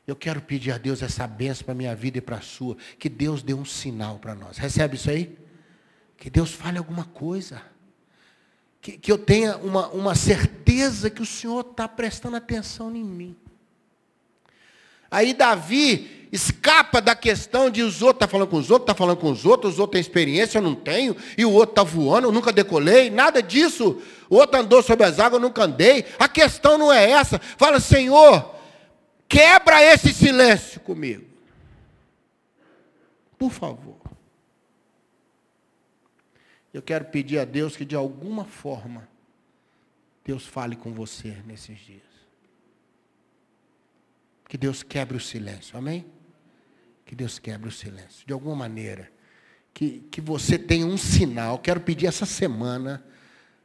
Eu 0.06 0.16
quero 0.16 0.42
pedir 0.42 0.72
a 0.72 0.78
Deus 0.78 1.02
essa 1.02 1.26
benção 1.26 1.64
para 1.64 1.72
a 1.72 1.76
minha 1.76 1.96
vida 1.96 2.18
e 2.18 2.22
para 2.22 2.38
a 2.38 2.42
sua. 2.42 2.76
Que 3.00 3.08
Deus 3.08 3.42
dê 3.42 3.54
um 3.54 3.64
sinal 3.64 4.20
para 4.20 4.36
nós. 4.36 4.58
Recebe 4.58 4.96
isso 4.96 5.10
aí? 5.10 5.38
Que 6.18 6.30
Deus 6.30 6.52
fale 6.52 6.78
alguma 6.78 7.06
coisa. 7.06 7.62
Que, 8.82 8.98
que 8.98 9.12
eu 9.12 9.18
tenha 9.18 9.56
uma, 9.58 9.88
uma 9.90 10.14
certeza 10.14 11.10
que 11.10 11.22
o 11.22 11.26
Senhor 11.26 11.62
está 11.62 11.88
prestando 11.88 12.36
atenção 12.36 12.94
em 12.94 13.04
mim. 13.04 13.36
Aí 15.10 15.34
Davi 15.34 16.28
escapa 16.34 17.00
da 17.00 17.16
questão 17.16 17.70
de 17.70 17.84
os 17.84 18.02
outros 18.02 18.22
tá 18.22 18.28
falando 18.28 18.48
com 18.48 18.58
os 18.58 18.72
outros, 18.72 18.86
está 18.86 18.96
falando 18.96 19.18
com 19.18 19.32
os 19.32 19.46
outros, 19.46 19.74
os 19.74 19.80
outros 19.80 19.92
têm 19.94 20.02
experiência, 20.02 20.58
eu 20.58 20.64
não 20.64 20.74
tenho, 20.74 21.16
e 21.38 21.46
o 21.46 21.52
outro 21.52 21.74
está 21.74 21.84
voando, 21.84 22.28
eu 22.28 22.32
nunca 22.32 22.52
decolei, 22.52 23.12
nada 23.12 23.42
disso. 23.42 24.02
O 24.28 24.38
outro 24.38 24.60
andou 24.60 24.82
sobre 24.82 25.06
as 25.06 25.20
águas, 25.20 25.34
eu 25.34 25.48
nunca 25.48 25.64
andei. 25.64 26.06
A 26.18 26.28
questão 26.28 26.76
não 26.76 26.92
é 26.92 27.12
essa. 27.12 27.40
Fala, 27.40 27.80
Senhor, 27.80 28.54
Quebra 29.34 29.82
esse 29.82 30.14
silêncio 30.14 30.80
comigo. 30.82 31.26
Por 33.36 33.50
favor. 33.50 34.00
Eu 36.72 36.84
quero 36.84 37.06
pedir 37.06 37.40
a 37.40 37.46
Deus 37.46 37.76
que 37.76 37.84
de 37.84 37.96
alguma 37.96 38.46
forma 38.46 39.10
Deus 40.24 40.46
fale 40.46 40.76
com 40.76 40.94
você 40.94 41.42
nesses 41.48 41.80
dias. 41.80 42.14
Que 44.48 44.56
Deus 44.56 44.84
quebre 44.84 45.18
o 45.18 45.20
silêncio, 45.20 45.76
amém? 45.76 46.06
Que 47.04 47.16
Deus 47.16 47.40
quebre 47.40 47.70
o 47.70 47.72
silêncio, 47.72 48.28
de 48.28 48.34
alguma 48.34 48.56
maneira. 48.56 49.12
Que, 49.74 50.02
que 50.12 50.22
você 50.22 50.60
tenha 50.60 50.86
um 50.86 50.98
sinal. 50.98 51.58
Quero 51.58 51.82
pedir 51.82 52.06
essa 52.06 52.28
semana 52.28 53.04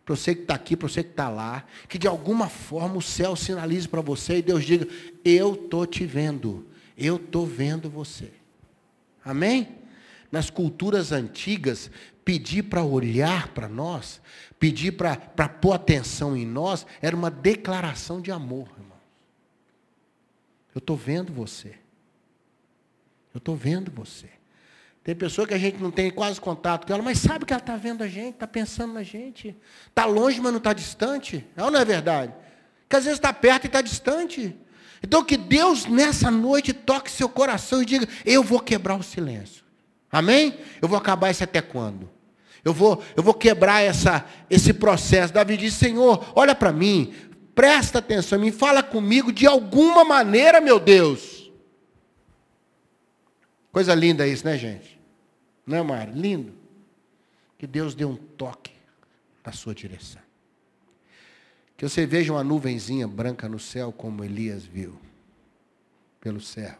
para 0.08 0.16
você 0.16 0.34
que 0.34 0.40
está 0.40 0.54
aqui, 0.54 0.74
para 0.74 0.88
você 0.88 1.04
que 1.04 1.10
está 1.10 1.28
lá, 1.28 1.66
que 1.86 1.98
de 1.98 2.08
alguma 2.08 2.48
forma 2.48 2.96
o 2.96 3.02
céu 3.02 3.36
sinalize 3.36 3.86
para 3.86 4.00
você 4.00 4.38
e 4.38 4.42
Deus 4.42 4.64
diga: 4.64 4.88
Eu 5.22 5.52
estou 5.52 5.84
te 5.84 6.06
vendo, 6.06 6.66
eu 6.96 7.16
estou 7.16 7.44
vendo 7.44 7.90
você. 7.90 8.32
Amém? 9.22 9.68
Nas 10.32 10.48
culturas 10.48 11.12
antigas, 11.12 11.90
pedir 12.24 12.62
para 12.62 12.82
olhar 12.82 13.48
para 13.48 13.68
nós, 13.68 14.22
pedir 14.58 14.92
para 14.92 15.16
pôr 15.46 15.74
atenção 15.74 16.34
em 16.34 16.46
nós, 16.46 16.86
era 17.02 17.14
uma 17.14 17.30
declaração 17.30 18.18
de 18.18 18.32
amor, 18.32 18.68
irmão. 18.78 18.98
Eu 20.74 20.78
estou 20.78 20.96
vendo 20.96 21.34
você. 21.34 21.74
Eu 23.34 23.38
estou 23.38 23.54
vendo 23.54 23.90
você. 23.90 24.30
Tem 25.08 25.16
pessoa 25.16 25.46
que 25.46 25.54
a 25.54 25.58
gente 25.58 25.78
não 25.78 25.90
tem 25.90 26.10
quase 26.10 26.38
contato 26.38 26.86
com 26.86 26.92
ela, 26.92 27.02
mas 27.02 27.16
sabe 27.16 27.46
que 27.46 27.52
ela 27.54 27.62
está 27.62 27.78
vendo 27.78 28.04
a 28.04 28.06
gente, 28.06 28.34
está 28.34 28.46
pensando 28.46 28.92
na 28.92 29.02
gente. 29.02 29.56
Está 29.88 30.04
longe, 30.04 30.38
mas 30.38 30.52
não 30.52 30.58
está 30.58 30.74
distante. 30.74 31.46
É 31.56 31.64
ou 31.64 31.70
não 31.70 31.80
é 31.80 31.84
verdade? 31.86 32.34
Que 32.86 32.94
às 32.94 33.04
vezes 33.04 33.18
está 33.18 33.32
perto 33.32 33.64
e 33.64 33.68
está 33.68 33.80
distante. 33.80 34.54
Então 35.02 35.24
que 35.24 35.38
Deus 35.38 35.86
nessa 35.86 36.30
noite 36.30 36.74
toque 36.74 37.10
seu 37.10 37.26
coração 37.26 37.80
e 37.80 37.86
diga: 37.86 38.06
Eu 38.22 38.42
vou 38.42 38.60
quebrar 38.60 38.96
o 38.96 39.02
silêncio. 39.02 39.64
Amém? 40.12 40.58
Eu 40.82 40.86
vou 40.86 40.98
acabar 40.98 41.30
isso 41.30 41.42
até 41.42 41.62
quando? 41.62 42.10
Eu 42.62 42.74
vou, 42.74 43.02
eu 43.16 43.22
vou 43.22 43.32
quebrar 43.32 43.80
essa, 43.80 44.26
esse 44.50 44.74
processo. 44.74 45.32
Davi 45.32 45.56
diz: 45.56 45.72
Senhor, 45.72 46.32
olha 46.36 46.54
para 46.54 46.70
mim, 46.70 47.14
presta 47.54 48.00
atenção 48.00 48.38
mim, 48.38 48.52
fala 48.52 48.82
comigo 48.82 49.32
de 49.32 49.46
alguma 49.46 50.04
maneira, 50.04 50.60
meu 50.60 50.78
Deus. 50.78 51.50
Coisa 53.72 53.94
linda 53.94 54.28
isso, 54.28 54.44
né, 54.44 54.58
gente? 54.58 54.97
Não 55.68 55.76
é, 55.76 55.82
Mário? 55.82 56.14
Lindo. 56.14 56.54
Que 57.58 57.66
Deus 57.66 57.94
dê 57.94 58.04
um 58.04 58.16
toque 58.16 58.72
na 59.44 59.52
sua 59.52 59.74
direção. 59.74 60.22
Que 61.76 61.86
você 61.86 62.06
veja 62.06 62.32
uma 62.32 62.42
nuvenzinha 62.42 63.06
branca 63.06 63.46
no 63.50 63.58
céu, 63.58 63.92
como 63.92 64.24
Elias 64.24 64.64
viu, 64.64 64.98
pelo 66.20 66.40
céu. 66.40 66.74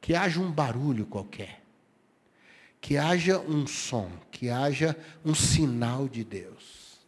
Que 0.00 0.14
haja 0.14 0.40
um 0.40 0.50
barulho 0.50 1.04
qualquer. 1.04 1.62
Que 2.80 2.96
haja 2.96 3.38
um 3.38 3.66
som, 3.66 4.10
que 4.30 4.48
haja 4.48 4.96
um 5.22 5.34
sinal 5.34 6.08
de 6.08 6.24
Deus. 6.24 6.98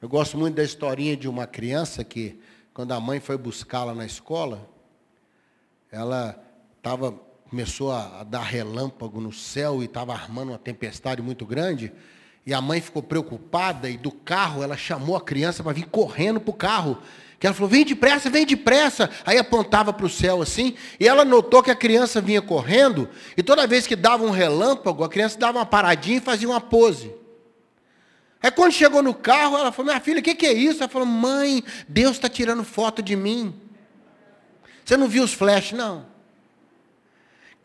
Eu 0.00 0.08
gosto 0.08 0.38
muito 0.38 0.54
da 0.54 0.62
historinha 0.62 1.16
de 1.16 1.28
uma 1.28 1.46
criança 1.46 2.04
que, 2.04 2.40
quando 2.72 2.92
a 2.92 3.00
mãe 3.00 3.18
foi 3.18 3.36
buscá-la 3.36 3.94
na 3.94 4.06
escola, 4.06 4.68
ela 5.90 6.40
estava 6.76 7.27
começou 7.48 7.92
a, 7.92 8.24
dar 8.24 8.42
relâmpago 8.42 9.20
no 9.20 9.32
céu 9.32 9.82
e 9.82 9.86
estava 9.86 10.12
armando 10.12 10.50
uma 10.50 10.58
tempestade 10.58 11.22
muito 11.22 11.46
grande. 11.46 11.92
E 12.44 12.52
a 12.52 12.60
mãe 12.60 12.80
ficou 12.80 13.02
preocupada 13.02 13.88
e 13.88 13.96
do 13.96 14.10
carro 14.10 14.62
ela 14.62 14.76
chamou 14.76 15.16
a 15.16 15.20
criança 15.20 15.62
para 15.62 15.72
vir 15.72 15.86
correndo 15.86 16.40
para 16.40 16.50
o 16.50 16.54
carro. 16.54 16.98
Que 17.38 17.46
ela 17.46 17.54
falou, 17.54 17.70
vem 17.70 17.84
depressa, 17.84 18.28
vem 18.28 18.44
depressa. 18.44 19.10
Aí 19.24 19.38
apontava 19.38 19.92
para 19.92 20.04
o 20.04 20.10
céu 20.10 20.42
assim, 20.42 20.74
e 20.98 21.06
ela 21.06 21.24
notou 21.24 21.62
que 21.62 21.70
a 21.70 21.76
criança 21.76 22.20
vinha 22.20 22.42
correndo, 22.42 23.08
e 23.36 23.42
toda 23.42 23.66
vez 23.66 23.86
que 23.86 23.94
dava 23.94 24.24
um 24.24 24.30
relâmpago, 24.30 25.04
a 25.04 25.08
criança 25.08 25.38
dava 25.38 25.58
uma 25.58 25.66
paradinha 25.66 26.18
e 26.18 26.20
fazia 26.20 26.48
uma 26.48 26.60
pose. 26.60 27.14
Aí 28.42 28.50
quando 28.50 28.72
chegou 28.72 29.02
no 29.02 29.14
carro, 29.14 29.56
ela 29.56 29.70
falou, 29.70 29.92
minha 29.92 30.00
filha, 30.00 30.20
o 30.20 30.22
que, 30.22 30.34
que 30.34 30.46
é 30.46 30.52
isso? 30.52 30.82
Ela 30.82 30.88
falou, 30.88 31.06
mãe, 31.06 31.62
Deus 31.88 32.12
está 32.12 32.28
tirando 32.28 32.64
foto 32.64 33.02
de 33.02 33.14
mim. 33.14 33.54
Você 34.84 34.96
não 34.96 35.08
viu 35.08 35.22
os 35.22 35.32
flashes, 35.32 35.78
não? 35.78 36.17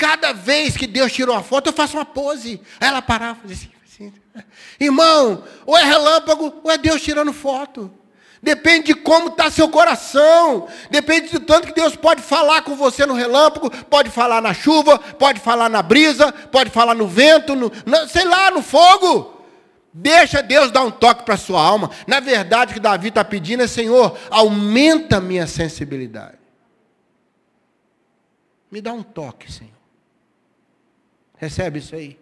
Cada 0.03 0.33
vez 0.33 0.75
que 0.75 0.85
Deus 0.85 1.13
tirou 1.13 1.33
uma 1.33 1.41
foto, 1.41 1.67
eu 1.67 1.73
faço 1.73 1.95
uma 1.95 2.03
pose. 2.03 2.59
Aí 2.77 2.89
ela 2.89 3.01
parava 3.01 3.39
e 3.39 3.41
fazia 3.47 3.69
assim, 3.85 4.07
assim. 4.09 4.13
Irmão, 4.77 5.45
ou 5.65 5.77
é 5.77 5.83
relâmpago, 5.85 6.59
ou 6.61 6.69
é 6.69 6.77
Deus 6.77 7.01
tirando 7.01 7.31
foto. 7.31 7.89
Depende 8.41 8.87
de 8.87 8.95
como 8.95 9.29
está 9.29 9.49
seu 9.49 9.69
coração. 9.69 10.67
Depende 10.91 11.29
do 11.29 11.39
tanto 11.39 11.67
que 11.67 11.73
Deus 11.73 11.95
pode 11.95 12.21
falar 12.21 12.63
com 12.63 12.75
você 12.75 13.05
no 13.05 13.13
relâmpago, 13.13 13.71
pode 13.85 14.09
falar 14.09 14.41
na 14.41 14.53
chuva, 14.53 14.99
pode 14.99 15.39
falar 15.39 15.69
na 15.69 15.81
brisa, 15.81 16.33
pode 16.33 16.69
falar 16.69 16.95
no 16.95 17.07
vento, 17.07 17.55
no, 17.55 17.71
sei 18.09 18.25
lá, 18.25 18.51
no 18.51 18.61
fogo. 18.61 19.41
Deixa 19.93 20.43
Deus 20.43 20.69
dar 20.69 20.83
um 20.83 20.91
toque 20.91 21.23
para 21.23 21.35
a 21.35 21.37
sua 21.37 21.61
alma. 21.61 21.89
Na 22.05 22.19
verdade, 22.19 22.71
o 22.71 22.73
que 22.73 22.81
Davi 22.81 23.07
está 23.07 23.23
pedindo 23.23 23.63
é, 23.63 23.67
Senhor, 23.67 24.17
aumenta 24.29 25.15
a 25.15 25.21
minha 25.21 25.47
sensibilidade. 25.47 26.39
Me 28.69 28.81
dá 28.81 28.91
um 28.91 29.01
toque, 29.01 29.49
Senhor. 29.49 29.72
Recebe 31.37 31.79
isso 31.79 31.95
aí. 31.95 32.19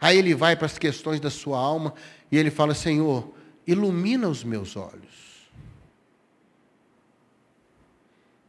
Aí 0.00 0.18
ele 0.18 0.34
vai 0.34 0.56
para 0.56 0.66
as 0.66 0.78
questões 0.78 1.20
da 1.20 1.30
sua 1.30 1.58
alma 1.58 1.94
e 2.30 2.36
ele 2.36 2.50
fala: 2.50 2.74
Senhor, 2.74 3.32
ilumina 3.66 4.28
os 4.28 4.44
meus 4.44 4.76
olhos. 4.76 5.26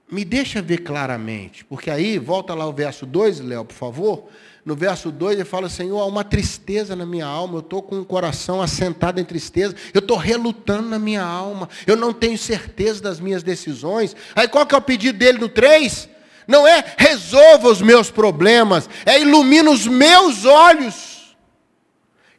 Me 0.09 0.23
deixa 0.23 0.61
ver 0.61 0.77
claramente, 0.77 1.65
porque 1.65 1.91
aí, 1.91 2.17
volta 2.17 2.53
lá 2.53 2.65
o 2.65 2.71
verso 2.71 3.05
2, 3.05 3.41
Léo, 3.41 3.65
por 3.65 3.73
favor. 3.73 4.29
No 4.63 4.75
verso 4.75 5.11
2 5.11 5.35
ele 5.35 5.45
fala: 5.45 5.69
Senhor, 5.69 5.99
há 5.99 6.05
uma 6.05 6.23
tristeza 6.23 6.95
na 6.95 7.05
minha 7.05 7.25
alma, 7.25 7.55
eu 7.55 7.59
estou 7.59 7.81
com 7.81 7.99
o 7.99 8.05
coração 8.05 8.61
assentado 8.61 9.19
em 9.19 9.25
tristeza, 9.25 9.75
eu 9.93 9.99
estou 9.99 10.17
relutando 10.17 10.89
na 10.89 10.99
minha 10.99 11.23
alma, 11.23 11.69
eu 11.85 11.95
não 11.95 12.13
tenho 12.13 12.37
certeza 12.37 13.01
das 13.01 13.19
minhas 13.19 13.43
decisões. 13.43 14.15
Aí 14.35 14.47
qual 14.47 14.65
que 14.65 14.75
é 14.75 14.77
o 14.77 14.81
pedido 14.81 15.17
dele 15.17 15.39
no 15.39 15.49
3? 15.49 16.09
Não 16.47 16.65
é 16.65 16.83
resolva 16.97 17.67
os 17.67 17.81
meus 17.81 18.09
problemas, 18.09 18.89
é 19.05 19.19
ilumina 19.19 19.69
os 19.69 19.85
meus 19.85 20.45
olhos. 20.45 21.35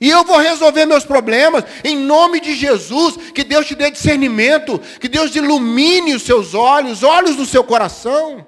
E 0.00 0.08
eu 0.08 0.24
vou 0.24 0.38
resolver 0.38 0.86
meus 0.86 1.04
problemas 1.04 1.64
em 1.84 1.96
nome 1.96 2.40
de 2.40 2.54
Jesus. 2.54 3.16
Que 3.34 3.44
Deus 3.44 3.66
te 3.66 3.74
dê 3.74 3.90
discernimento, 3.90 4.80
que 5.00 5.08
Deus 5.08 5.34
ilumine 5.36 6.14
os 6.14 6.22
seus 6.22 6.54
olhos, 6.54 7.02
olhos 7.02 7.36
do 7.36 7.44
seu 7.44 7.62
coração. 7.62 8.46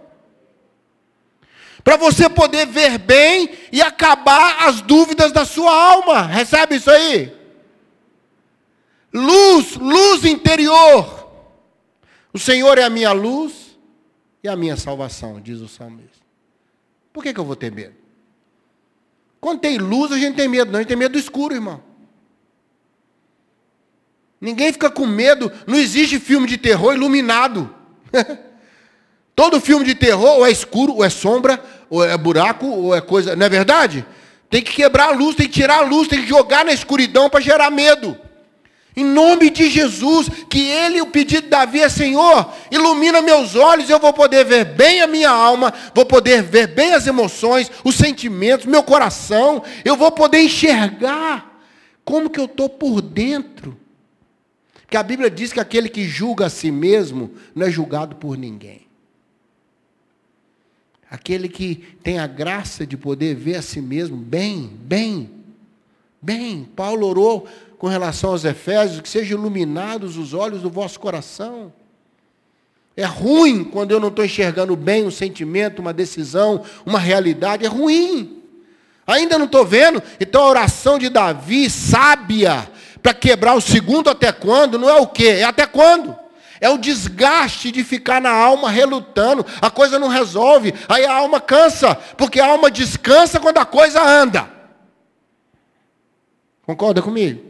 Para 1.85 1.96
você 1.96 2.29
poder 2.29 2.66
ver 2.66 2.99
bem 2.99 3.51
e 3.73 3.83
acabar 3.83 4.68
as 4.68 4.81
dúvidas 4.81 5.33
da 5.33 5.44
sua 5.44 5.73
alma. 5.73 6.23
Recebe 6.23 6.77
isso 6.77 6.90
aí? 6.90 7.35
Luz, 9.12 9.77
luz 9.77 10.25
interior. 10.25 11.29
O 12.33 12.38
Senhor 12.38 12.79
é 12.79 12.85
a 12.85 12.90
minha 12.90 13.12
luz 13.12 13.60
e 14.42 14.48
a 14.48 14.57
minha 14.57 14.76
salvação, 14.76 15.40
diz 15.40 15.61
o 15.61 15.68
salmista. 15.68 16.20
Por 17.12 17.22
que, 17.22 17.33
que 17.35 17.40
eu 17.40 17.44
vou 17.44 17.57
ter 17.57 17.70
medo? 17.70 17.94
Quando 19.40 19.61
tem 19.61 19.79
luz, 19.79 20.12
a 20.12 20.18
gente 20.18 20.37
tem 20.37 20.48
medo, 20.48 20.70
não, 20.70 20.79
a 20.79 20.83
gente 20.83 20.88
tem 20.88 20.96
medo 20.96 21.12
do 21.12 21.18
escuro, 21.18 21.55
irmão. 21.55 21.83
Ninguém 24.40 24.72
fica 24.72 24.90
com 24.90 25.07
medo, 25.07 25.53
não 25.66 25.76
existe 25.76 26.18
filme 26.18 26.46
de 26.46 26.57
terror 26.57 26.94
iluminado. 26.94 27.74
Todo 29.35 29.61
filme 29.61 29.85
de 29.85 29.94
terror 29.94 30.38
ou 30.38 30.46
é 30.46 30.50
escuro, 30.50 30.94
ou 30.94 31.05
é 31.05 31.11
sombra, 31.11 31.62
ou 31.88 32.05
é 32.05 32.16
buraco, 32.16 32.66
ou 32.66 32.94
é 32.94 33.00
coisa. 33.00 33.37
Não 33.37 33.46
é 33.46 33.48
verdade? 33.48 34.07
Tem 34.48 34.62
que 34.62 34.72
quebrar 34.72 35.09
a 35.09 35.12
luz, 35.12 35.37
tem 35.37 35.46
que 35.46 35.53
tirar 35.53 35.79
a 35.79 35.87
luz, 35.87 36.09
tem 36.09 36.22
que 36.22 36.29
jogar 36.29 36.64
na 36.64 36.72
escuridão 36.72 37.31
para 37.31 37.40
gerar 37.40 37.70
medo. 37.70 38.18
Em 39.01 39.05
nome 39.05 39.49
de 39.49 39.71
Jesus, 39.71 40.29
que 40.51 40.61
ele, 40.61 41.01
o 41.01 41.07
pedido 41.07 41.45
de 41.45 41.49
Davi 41.49 41.81
é, 41.81 41.89
Senhor, 41.89 42.53
ilumina 42.71 43.23
meus 43.23 43.55
olhos, 43.57 43.89
eu 43.89 43.99
vou 43.99 44.13
poder 44.13 44.45
ver 44.45 44.67
bem 44.67 45.01
a 45.01 45.07
minha 45.07 45.31
alma, 45.31 45.73
vou 45.95 46.05
poder 46.05 46.43
ver 46.43 46.67
bem 46.67 46.93
as 46.93 47.07
emoções, 47.07 47.71
os 47.83 47.95
sentimentos, 47.95 48.67
meu 48.67 48.83
coração, 48.83 49.63
eu 49.87 49.97
vou 49.97 50.13
poder 50.13 50.43
enxergar 50.43 51.63
como 52.05 52.29
que 52.29 52.39
eu 52.39 52.45
estou 52.45 52.69
por 52.69 53.01
dentro. 53.01 53.75
Porque 54.83 54.99
a 54.99 55.03
Bíblia 55.03 55.31
diz 55.31 55.51
que 55.51 55.61
aquele 55.61 55.89
que 55.89 56.05
julga 56.05 56.47
a 56.47 56.51
si 56.51 56.71
mesmo 56.71 57.33
não 57.55 57.67
é 57.67 57.71
julgado 57.71 58.17
por 58.17 58.37
ninguém. 58.37 58.87
Aquele 61.11 61.49
que 61.49 61.77
tem 62.03 62.19
a 62.19 62.27
graça 62.27 62.87
de 62.87 62.99
poder 62.99 63.35
ver 63.35 63.57
a 63.57 63.63
si 63.63 63.81
mesmo 63.81 64.19
bem, 64.19 64.71
bem, 64.83 65.31
bem. 66.21 66.69
Paulo 66.77 67.07
orou 67.07 67.49
com 67.81 67.88
relação 67.88 68.33
aos 68.33 68.45
Efésios, 68.45 69.01
que 69.01 69.09
sejam 69.09 69.38
iluminados 69.38 70.19
os 70.19 70.35
olhos 70.35 70.61
do 70.61 70.69
vosso 70.69 71.01
coração. 71.01 71.73
É 72.95 73.07
ruim 73.07 73.64
quando 73.64 73.93
eu 73.93 73.99
não 73.99 74.09
estou 74.09 74.23
enxergando 74.23 74.77
bem 74.77 75.07
um 75.07 75.11
sentimento, 75.11 75.79
uma 75.79 75.95
decisão, 75.95 76.62
uma 76.85 76.99
realidade. 76.99 77.64
É 77.64 77.69
ruim. 77.69 78.43
Ainda 79.07 79.38
não 79.38 79.47
estou 79.47 79.64
vendo. 79.64 80.03
Então 80.21 80.43
a 80.43 80.49
oração 80.49 80.99
de 80.99 81.09
Davi, 81.09 81.71
sábia, 81.71 82.71
para 83.03 83.14
quebrar 83.14 83.55
o 83.55 83.62
segundo 83.62 84.11
até 84.11 84.31
quando, 84.31 84.79
não 84.79 84.90
é 84.90 85.01
o 85.01 85.07
quê? 85.07 85.29
É 85.38 85.45
até 85.45 85.64
quando? 85.64 86.14
É 86.61 86.69
o 86.69 86.77
desgaste 86.77 87.73
de 87.73 87.83
ficar 87.83 88.21
na 88.21 88.31
alma 88.31 88.69
relutando. 88.69 89.47
A 89.59 89.71
coisa 89.71 89.99
não 89.99 90.09
resolve. 90.09 90.75
Aí 90.87 91.07
a 91.07 91.14
alma 91.14 91.40
cansa. 91.40 91.95
Porque 91.95 92.40
a 92.40 92.47
alma 92.47 92.71
descansa 92.71 93.40
quando 93.40 93.57
a 93.57 93.64
coisa 93.64 94.03
anda. 94.03 94.51
Concorda 96.66 97.01
comigo? 97.01 97.49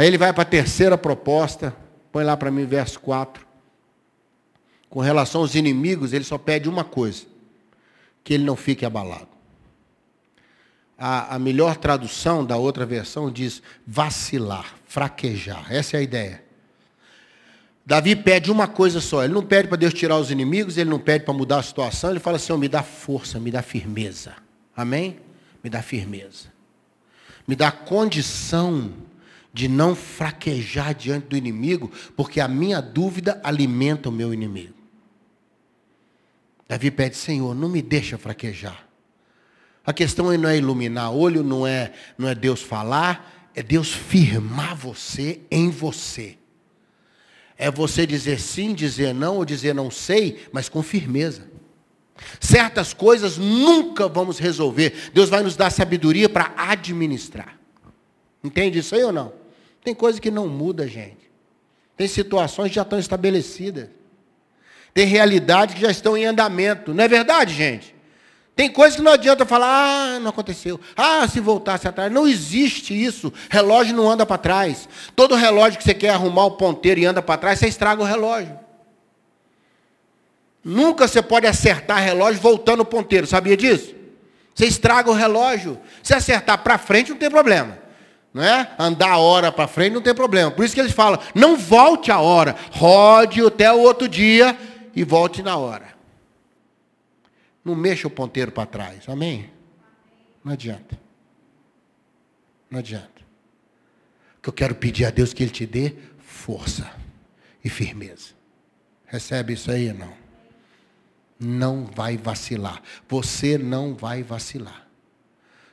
Aí 0.00 0.06
ele 0.06 0.16
vai 0.16 0.32
para 0.32 0.44
a 0.44 0.46
terceira 0.46 0.96
proposta, 0.96 1.76
põe 2.10 2.24
lá 2.24 2.34
para 2.34 2.50
mim 2.50 2.64
verso 2.64 2.98
4. 3.00 3.46
Com 4.88 5.00
relação 5.00 5.42
aos 5.42 5.54
inimigos, 5.54 6.14
ele 6.14 6.24
só 6.24 6.38
pede 6.38 6.70
uma 6.70 6.82
coisa: 6.82 7.26
que 8.24 8.32
ele 8.32 8.42
não 8.42 8.56
fique 8.56 8.86
abalado. 8.86 9.28
a, 10.96 11.34
a 11.34 11.38
melhor 11.38 11.76
tradução 11.76 12.42
da 12.46 12.56
outra 12.56 12.86
versão 12.86 13.30
diz 13.30 13.62
vacilar, 13.86 14.74
fraquejar. 14.86 15.70
Essa 15.70 15.98
é 15.98 16.00
a 16.00 16.02
ideia. 16.02 16.42
Davi 17.84 18.16
pede 18.16 18.50
uma 18.50 18.66
coisa 18.66 19.02
só. 19.02 19.22
Ele 19.22 19.34
não 19.34 19.44
pede 19.44 19.68
para 19.68 19.76
Deus 19.76 19.92
tirar 19.92 20.16
os 20.16 20.30
inimigos, 20.30 20.78
ele 20.78 20.88
não 20.88 20.98
pede 20.98 21.26
para 21.26 21.34
mudar 21.34 21.58
a 21.58 21.62
situação. 21.62 22.08
Ele 22.08 22.20
fala 22.20 22.36
assim: 22.36 22.54
oh, 22.54 22.56
me 22.56 22.68
dá 22.68 22.82
força, 22.82 23.38
me 23.38 23.50
dá 23.50 23.60
firmeza. 23.60 24.32
Amém? 24.74 25.20
Me 25.62 25.68
dá 25.68 25.82
firmeza. 25.82 26.48
Me 27.46 27.54
dá 27.54 27.70
condição 27.70 28.90
de 29.52 29.68
não 29.68 29.94
fraquejar 29.94 30.94
diante 30.94 31.26
do 31.26 31.36
inimigo, 31.36 31.90
porque 32.16 32.40
a 32.40 32.48
minha 32.48 32.80
dúvida 32.80 33.40
alimenta 33.42 34.08
o 34.08 34.12
meu 34.12 34.32
inimigo. 34.32 34.74
Davi 36.68 36.90
pede, 36.90 37.16
Senhor, 37.16 37.54
não 37.54 37.68
me 37.68 37.82
deixa 37.82 38.16
fraquejar. 38.16 38.86
A 39.84 39.92
questão 39.92 40.32
não 40.36 40.48
é 40.48 40.56
iluminar 40.56 41.12
olho, 41.12 41.42
não 41.42 41.66
é, 41.66 41.92
não 42.16 42.28
é 42.28 42.34
Deus 42.34 42.62
falar, 42.62 43.50
é 43.54 43.62
Deus 43.62 43.92
firmar 43.92 44.76
você 44.76 45.40
em 45.50 45.68
você. 45.68 46.38
É 47.58 47.70
você 47.70 48.06
dizer 48.06 48.38
sim, 48.38 48.72
dizer 48.72 49.12
não, 49.12 49.36
ou 49.36 49.44
dizer 49.44 49.74
não 49.74 49.90
sei, 49.90 50.46
mas 50.52 50.68
com 50.68 50.82
firmeza. 50.82 51.48
Certas 52.38 52.94
coisas 52.94 53.36
nunca 53.36 54.06
vamos 54.06 54.38
resolver. 54.38 55.10
Deus 55.12 55.28
vai 55.28 55.42
nos 55.42 55.56
dar 55.56 55.70
sabedoria 55.70 56.28
para 56.28 56.52
administrar. 56.56 57.58
Entende 58.44 58.78
isso 58.78 58.94
aí 58.94 59.02
ou 59.02 59.12
não? 59.12 59.39
Tem 59.82 59.94
coisa 59.94 60.20
que 60.20 60.30
não 60.30 60.46
muda, 60.48 60.86
gente. 60.86 61.30
Tem 61.96 62.06
situações 62.08 62.68
que 62.68 62.76
já 62.76 62.82
estão 62.82 62.98
estabelecidas. 62.98 63.88
Tem 64.92 65.06
realidades 65.06 65.74
que 65.74 65.80
já 65.80 65.90
estão 65.90 66.16
em 66.16 66.24
andamento. 66.24 66.92
Não 66.92 67.04
é 67.04 67.08
verdade, 67.08 67.54
gente? 67.54 67.94
Tem 68.56 68.68
coisas 68.70 68.96
que 68.96 69.02
não 69.02 69.12
adianta 69.12 69.46
falar, 69.46 69.68
ah, 69.68 70.20
não 70.20 70.30
aconteceu. 70.30 70.78
Ah, 70.96 71.26
se 71.26 71.40
voltasse 71.40 71.88
atrás. 71.88 72.12
Não 72.12 72.28
existe 72.28 72.92
isso. 72.92 73.32
Relógio 73.48 73.96
não 73.96 74.10
anda 74.10 74.26
para 74.26 74.36
trás. 74.36 74.88
Todo 75.16 75.34
relógio 75.34 75.78
que 75.78 75.84
você 75.84 75.94
quer 75.94 76.10
arrumar 76.10 76.44
o 76.44 76.50
ponteiro 76.52 77.00
e 77.00 77.06
anda 77.06 77.22
para 77.22 77.38
trás, 77.38 77.58
você 77.58 77.68
estraga 77.68 78.02
o 78.02 78.04
relógio. 78.04 78.58
Nunca 80.62 81.08
você 81.08 81.22
pode 81.22 81.46
acertar 81.46 82.02
relógio 82.02 82.40
voltando 82.40 82.80
o 82.80 82.84
ponteiro. 82.84 83.26
Sabia 83.26 83.56
disso? 83.56 83.94
Você 84.54 84.66
estraga 84.66 85.10
o 85.10 85.14
relógio. 85.14 85.80
Se 86.02 86.12
acertar 86.12 86.62
para 86.62 86.76
frente, 86.76 87.12
não 87.12 87.16
tem 87.16 87.30
problema. 87.30 87.78
Não 88.32 88.42
é? 88.42 88.74
Andar 88.78 89.12
a 89.12 89.18
hora 89.18 89.50
para 89.50 89.66
frente 89.66 89.94
não 89.94 90.02
tem 90.02 90.14
problema. 90.14 90.50
Por 90.50 90.64
isso 90.64 90.74
que 90.74 90.80
eles 90.80 90.92
falam, 90.92 91.20
não 91.34 91.56
volte 91.56 92.12
a 92.12 92.20
hora. 92.20 92.54
Rode 92.70 93.44
até 93.44 93.72
o 93.72 93.80
outro 93.80 94.08
dia 94.08 94.56
e 94.94 95.02
volte 95.02 95.42
na 95.42 95.56
hora. 95.56 95.94
Não 97.64 97.74
mexa 97.74 98.06
o 98.06 98.10
ponteiro 98.10 98.52
para 98.52 98.66
trás. 98.66 99.08
Amém? 99.08 99.50
Não 100.44 100.52
adianta. 100.52 100.98
Não 102.70 102.78
adianta. 102.78 103.20
O 104.38 104.42
que 104.42 104.48
eu 104.48 104.52
quero 104.52 104.74
pedir 104.74 105.04
a 105.04 105.10
Deus 105.10 105.34
que 105.34 105.42
Ele 105.42 105.50
te 105.50 105.66
dê 105.66 105.94
força 106.18 106.90
e 107.62 107.68
firmeza. 107.68 108.34
Recebe 109.06 109.54
isso 109.54 109.70
aí 109.70 109.92
não? 109.92 110.12
Não 111.38 111.84
vai 111.84 112.16
vacilar. 112.16 112.80
Você 113.08 113.58
não 113.58 113.94
vai 113.94 114.22
vacilar. 114.22 114.86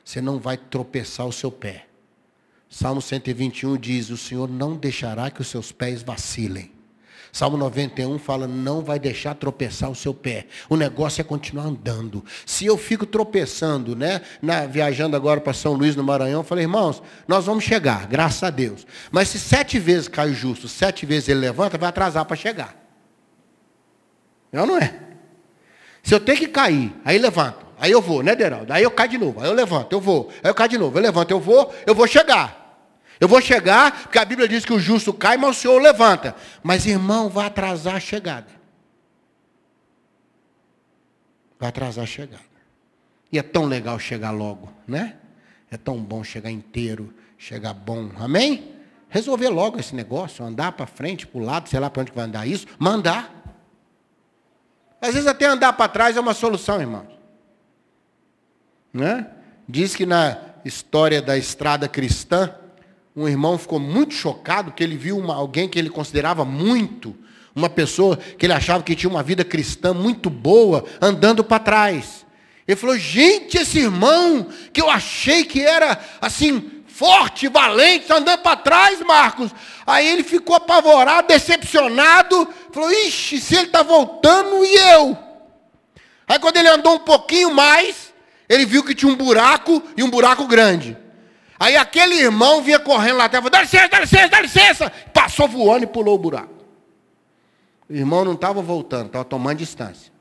Você 0.04 0.20
não 0.20 0.38
vai 0.38 0.56
tropeçar 0.56 1.26
o 1.26 1.32
seu 1.32 1.52
pé. 1.52 1.86
Salmo 2.68 3.00
121 3.00 3.76
diz: 3.76 4.10
O 4.10 4.16
Senhor 4.16 4.48
não 4.48 4.76
deixará 4.76 5.30
que 5.30 5.40
os 5.40 5.48
seus 5.48 5.72
pés 5.72 6.02
vacilem. 6.02 6.78
Salmo 7.32 7.56
91 7.56 8.18
fala, 8.18 8.46
não 8.46 8.82
vai 8.82 8.98
deixar 8.98 9.34
tropeçar 9.34 9.90
o 9.90 9.94
seu 9.94 10.14
pé. 10.14 10.46
O 10.68 10.76
negócio 10.76 11.20
é 11.20 11.24
continuar 11.24 11.64
andando. 11.64 12.24
Se 12.46 12.64
eu 12.64 12.76
fico 12.76 13.04
tropeçando, 13.04 13.94
né, 13.94 14.22
na, 14.40 14.66
viajando 14.66 15.14
agora 15.14 15.40
para 15.40 15.52
São 15.52 15.74
Luís, 15.74 15.94
no 15.94 16.02
Maranhão, 16.02 16.40
eu 16.40 16.44
falei, 16.44 16.64
irmãos, 16.64 17.02
nós 17.26 17.46
vamos 17.46 17.64
chegar, 17.64 18.06
graças 18.06 18.42
a 18.42 18.50
Deus. 18.50 18.86
Mas 19.10 19.28
se 19.28 19.38
sete 19.38 19.78
vezes 19.78 20.08
cai 20.08 20.30
o 20.30 20.34
justo, 20.34 20.68
sete 20.68 21.04
vezes 21.04 21.28
ele 21.28 21.40
levanta, 21.40 21.78
vai 21.78 21.88
atrasar 21.90 22.24
para 22.24 22.36
chegar. 22.36 22.74
Não, 24.50 24.66
não 24.66 24.78
é? 24.78 24.94
Se 26.02 26.14
eu 26.14 26.20
tenho 26.20 26.38
que 26.38 26.48
cair, 26.48 26.94
aí 27.04 27.18
levanto. 27.18 27.66
Aí 27.78 27.92
eu 27.92 28.00
vou, 28.00 28.22
né, 28.22 28.34
Deraldo? 28.34 28.72
Aí 28.72 28.82
eu 28.82 28.90
caio 28.90 29.10
de 29.10 29.18
novo. 29.18 29.40
Aí 29.40 29.46
eu 29.46 29.54
levanto, 29.54 29.92
eu 29.92 30.00
vou. 30.00 30.30
Aí 30.42 30.50
eu 30.50 30.54
caio 30.54 30.70
de 30.70 30.78
novo. 30.78 30.98
Eu 30.98 31.02
levanto, 31.02 31.30
eu 31.30 31.38
vou, 31.38 31.72
eu 31.86 31.94
vou 31.94 32.06
chegar. 32.06 32.57
Eu 33.20 33.26
vou 33.26 33.40
chegar, 33.40 34.02
porque 34.02 34.18
a 34.18 34.24
Bíblia 34.24 34.48
diz 34.48 34.64
que 34.64 34.72
o 34.72 34.78
justo 34.78 35.12
cai, 35.12 35.36
mas 35.36 35.56
o 35.56 35.60
Senhor 35.60 35.80
levanta. 35.80 36.36
Mas, 36.62 36.86
irmão, 36.86 37.28
vai 37.28 37.46
atrasar 37.46 37.96
a 37.96 38.00
chegada. 38.00 38.46
Vai 41.58 41.68
atrasar 41.68 42.04
a 42.04 42.06
chegada. 42.06 42.48
E 43.32 43.38
é 43.38 43.42
tão 43.42 43.64
legal 43.64 43.98
chegar 43.98 44.30
logo, 44.30 44.72
né? 44.86 45.16
É 45.70 45.76
tão 45.76 45.98
bom 46.02 46.22
chegar 46.22 46.50
inteiro, 46.50 47.12
chegar 47.36 47.74
bom. 47.74 48.10
Amém? 48.18 48.76
Resolver 49.08 49.48
logo 49.48 49.78
esse 49.78 49.94
negócio, 49.94 50.44
andar 50.44 50.72
para 50.72 50.86
frente, 50.86 51.26
para 51.26 51.40
o 51.40 51.44
lado, 51.44 51.68
sei 51.68 51.80
lá 51.80 51.90
para 51.90 52.02
onde 52.02 52.12
vai 52.12 52.24
andar 52.24 52.46
isso, 52.46 52.66
mandar. 52.78 53.34
Às 55.00 55.14
vezes 55.14 55.26
até 55.26 55.46
andar 55.46 55.72
para 55.72 55.88
trás 55.88 56.16
é 56.16 56.20
uma 56.20 56.34
solução, 56.34 56.80
irmãos. 56.80 57.08
Né? 58.92 59.26
Diz 59.68 59.94
que 59.94 60.06
na 60.06 60.38
história 60.64 61.20
da 61.20 61.36
estrada 61.36 61.88
cristã, 61.88 62.54
um 63.18 63.28
irmão 63.28 63.58
ficou 63.58 63.80
muito 63.80 64.14
chocado 64.14 64.70
que 64.70 64.82
ele 64.82 64.96
viu 64.96 65.18
uma, 65.18 65.34
alguém 65.34 65.68
que 65.68 65.76
ele 65.76 65.90
considerava 65.90 66.44
muito, 66.44 67.16
uma 67.52 67.68
pessoa 67.68 68.16
que 68.16 68.46
ele 68.46 68.52
achava 68.52 68.84
que 68.84 68.94
tinha 68.94 69.10
uma 69.10 69.24
vida 69.24 69.44
cristã 69.44 69.92
muito 69.92 70.30
boa, 70.30 70.84
andando 71.00 71.42
para 71.42 71.58
trás. 71.58 72.24
Ele 72.66 72.76
falou: 72.76 72.96
gente, 72.96 73.58
esse 73.58 73.80
irmão 73.80 74.46
que 74.72 74.80
eu 74.80 74.88
achei 74.88 75.44
que 75.44 75.60
era 75.60 75.98
assim, 76.20 76.70
forte, 76.86 77.48
valente, 77.48 78.12
andando 78.12 78.38
para 78.40 78.54
trás, 78.54 79.00
Marcos. 79.00 79.50
Aí 79.84 80.06
ele 80.06 80.22
ficou 80.22 80.54
apavorado, 80.54 81.26
decepcionado, 81.26 82.48
falou: 82.72 82.92
ixi, 82.92 83.40
se 83.40 83.56
ele 83.56 83.66
está 83.66 83.82
voltando 83.82 84.64
e 84.64 84.76
eu. 84.76 85.18
Aí 86.28 86.38
quando 86.38 86.58
ele 86.58 86.68
andou 86.68 86.94
um 86.94 87.00
pouquinho 87.00 87.52
mais, 87.52 88.14
ele 88.48 88.64
viu 88.64 88.84
que 88.84 88.94
tinha 88.94 89.10
um 89.10 89.16
buraco 89.16 89.82
e 89.96 90.04
um 90.04 90.10
buraco 90.10 90.46
grande. 90.46 90.96
Aí 91.58 91.76
aquele 91.76 92.14
irmão 92.14 92.62
vinha 92.62 92.78
correndo 92.78 93.16
lá 93.16 93.24
atrás, 93.24 93.44
dá 93.50 93.62
licença, 93.62 93.88
dá 93.88 94.00
licença, 94.00 94.28
dá 94.28 94.40
licença. 94.40 94.90
Passou 95.12 95.48
voando 95.48 95.84
e 95.84 95.86
pulou 95.86 96.14
o 96.14 96.18
buraco. 96.18 96.54
O 97.88 97.92
irmão 97.94 98.24
não 98.24 98.34
estava 98.34 98.62
voltando, 98.62 99.06
estava 99.06 99.24
tomando 99.24 99.58
distância. 99.58 100.12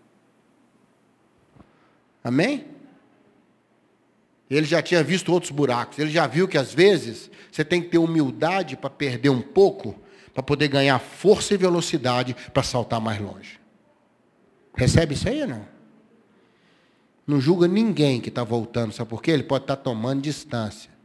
Amém? 2.24 2.66
Ele 4.50 4.66
já 4.66 4.82
tinha 4.82 5.04
visto 5.04 5.32
outros 5.32 5.52
buracos. 5.52 6.00
Ele 6.00 6.10
já 6.10 6.26
viu 6.26 6.48
que 6.48 6.58
às 6.58 6.74
vezes 6.74 7.30
você 7.52 7.64
tem 7.64 7.82
que 7.82 7.90
ter 7.90 7.98
humildade 7.98 8.76
para 8.78 8.90
perder 8.90 9.30
um 9.30 9.42
pouco, 9.42 9.96
para 10.34 10.42
poder 10.42 10.70
ganhar 10.70 10.98
força 11.00 11.54
e 11.54 11.58
velocidade 11.58 12.36
para 12.54 12.64
saltar 12.64 13.02
mais 13.02 13.20
longe. 13.20 13.60
Recebe 14.76 15.14
isso 15.14 15.28
aí 15.28 15.42
ou 15.42 15.48
não? 15.48 15.66
Não 17.26 17.42
julga 17.42 17.68
ninguém 17.68 18.22
que 18.22 18.30
está 18.30 18.44
voltando, 18.44 18.94
sabe 18.94 19.10
por 19.10 19.22
quê? 19.22 19.32
Ele 19.32 19.44
pode 19.44 19.66
estar 19.66 19.76
tá 19.76 19.82
tomando 19.82 20.22
distância. 20.22 20.97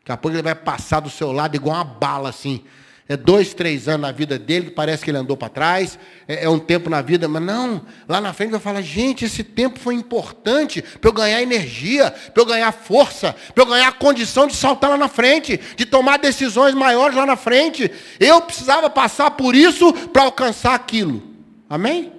Daqui 0.00 0.12
a 0.12 0.16
pouco 0.16 0.36
ele 0.36 0.42
vai 0.42 0.54
passar 0.54 1.00
do 1.00 1.10
seu 1.10 1.30
lado 1.30 1.54
igual 1.54 1.76
uma 1.76 1.84
bala, 1.84 2.28
assim. 2.28 2.64
É 3.10 3.16
dois, 3.16 3.52
três 3.52 3.88
anos 3.88 4.02
na 4.02 4.12
vida 4.12 4.38
dele, 4.38 4.66
que 4.66 4.70
parece 4.70 5.04
que 5.04 5.10
ele 5.10 5.18
andou 5.18 5.36
para 5.36 5.48
trás, 5.48 5.98
é, 6.28 6.44
é, 6.44 6.48
um 6.48 6.60
tempo 6.60 6.88
na 6.88 7.02
vida, 7.02 7.26
mas 7.26 7.42
não, 7.42 7.84
lá 8.08 8.20
na 8.20 8.32
frente 8.32 8.52
vai 8.52 8.60
falar, 8.60 8.82
gente, 8.82 9.24
esse 9.24 9.42
tempo 9.42 9.80
foi 9.80 9.96
importante 9.96 10.80
para 10.80 11.08
eu 11.08 11.12
ganhar 11.12 11.42
energia, 11.42 12.12
para 12.12 12.40
eu 12.40 12.46
ganhar 12.46 12.70
força, 12.70 13.34
para 13.52 13.64
eu 13.64 13.66
ganhar 13.66 13.88
a 13.88 13.92
condição 13.92 14.46
de 14.46 14.54
saltar 14.54 14.90
lá 14.90 14.96
na 14.96 15.08
frente, 15.08 15.60
de 15.76 15.84
tomar 15.84 16.18
decisões 16.18 16.72
maiores 16.72 17.16
lá 17.16 17.26
na 17.26 17.34
frente. 17.34 17.90
Eu 18.20 18.42
precisava 18.42 18.88
passar 18.88 19.32
por 19.32 19.56
isso 19.56 19.92
para 20.10 20.22
alcançar 20.22 20.76
aquilo. 20.76 21.20
Amém? 21.68 22.12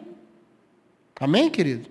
Amém, 1.18 1.50
querido? 1.50 1.88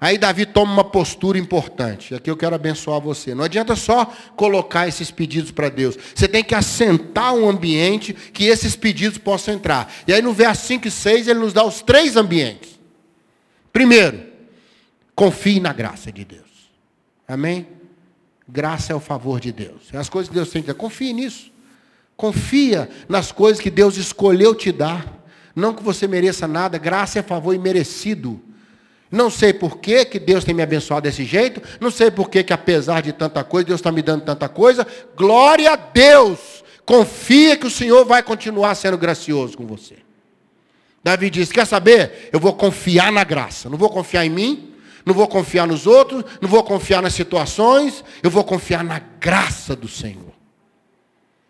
Aí 0.00 0.16
Davi 0.16 0.46
toma 0.46 0.72
uma 0.72 0.84
postura 0.84 1.38
importante. 1.38 2.14
Aqui 2.14 2.30
eu 2.30 2.36
quero 2.36 2.54
abençoar 2.54 2.98
você. 3.00 3.34
Não 3.34 3.44
adianta 3.44 3.76
só 3.76 4.06
colocar 4.34 4.88
esses 4.88 5.10
pedidos 5.10 5.50
para 5.50 5.68
Deus. 5.68 5.98
Você 6.14 6.26
tem 6.26 6.42
que 6.42 6.54
assentar 6.54 7.34
um 7.34 7.46
ambiente 7.46 8.14
que 8.14 8.44
esses 8.44 8.74
pedidos 8.74 9.18
possam 9.18 9.52
entrar. 9.52 9.92
E 10.06 10.12
aí 10.12 10.22
no 10.22 10.32
verso 10.32 10.66
5 10.66 10.88
e 10.88 10.90
6 10.90 11.28
ele 11.28 11.40
nos 11.40 11.52
dá 11.52 11.62
os 11.62 11.82
três 11.82 12.16
ambientes. 12.16 12.80
Primeiro, 13.70 14.24
confie 15.14 15.60
na 15.60 15.72
graça 15.72 16.10
de 16.10 16.24
Deus. 16.24 16.48
Amém? 17.28 17.66
Graça 18.48 18.94
é 18.94 18.96
o 18.96 19.00
favor 19.00 19.38
de 19.38 19.52
Deus. 19.52 19.92
É 19.92 19.98
as 19.98 20.08
coisas 20.08 20.30
que 20.30 20.34
Deus 20.34 20.48
tem 20.48 20.62
que 20.62 20.68
dar. 20.68 20.74
Confie 20.74 21.12
nisso. 21.12 21.52
Confia 22.16 22.88
nas 23.06 23.30
coisas 23.30 23.62
que 23.62 23.70
Deus 23.70 23.98
escolheu 23.98 24.54
te 24.54 24.72
dar. 24.72 25.20
Não 25.54 25.74
que 25.74 25.82
você 25.82 26.08
mereça 26.08 26.48
nada, 26.48 26.78
graça 26.78 27.18
é 27.18 27.22
favor 27.22 27.54
imerecido. 27.54 28.42
Não 29.10 29.28
sei 29.28 29.52
por 29.52 29.78
que, 29.78 30.04
que 30.04 30.18
Deus 30.20 30.44
tem 30.44 30.54
me 30.54 30.62
abençoado 30.62 31.02
desse 31.02 31.24
jeito. 31.24 31.60
Não 31.80 31.90
sei 31.90 32.10
por 32.10 32.30
que, 32.30 32.44
que 32.44 32.52
apesar 32.52 33.02
de 33.02 33.12
tanta 33.12 33.42
coisa, 33.42 33.66
Deus 33.66 33.80
está 33.80 33.90
me 33.90 34.02
dando 34.02 34.24
tanta 34.24 34.48
coisa. 34.48 34.86
Glória 35.16 35.72
a 35.72 35.76
Deus. 35.76 36.62
Confia 36.84 37.56
que 37.56 37.66
o 37.66 37.70
Senhor 37.70 38.04
vai 38.04 38.22
continuar 38.22 38.74
sendo 38.74 38.96
gracioso 38.96 39.56
com 39.56 39.66
você. 39.66 39.96
Davi 41.02 41.28
disse: 41.28 41.52
Quer 41.52 41.66
saber? 41.66 42.28
Eu 42.32 42.38
vou 42.38 42.52
confiar 42.52 43.10
na 43.10 43.24
graça. 43.24 43.68
Não 43.68 43.76
vou 43.76 43.90
confiar 43.90 44.24
em 44.24 44.30
mim, 44.30 44.74
Não 45.04 45.14
vou 45.14 45.26
confiar 45.26 45.66
nos 45.66 45.86
outros, 45.86 46.24
não 46.40 46.48
vou 46.48 46.62
confiar 46.62 47.02
nas 47.02 47.14
situações, 47.14 48.04
eu 48.22 48.30
vou 48.30 48.44
confiar 48.44 48.84
na 48.84 49.00
graça 49.18 49.74
do 49.74 49.88
Senhor. 49.88 50.32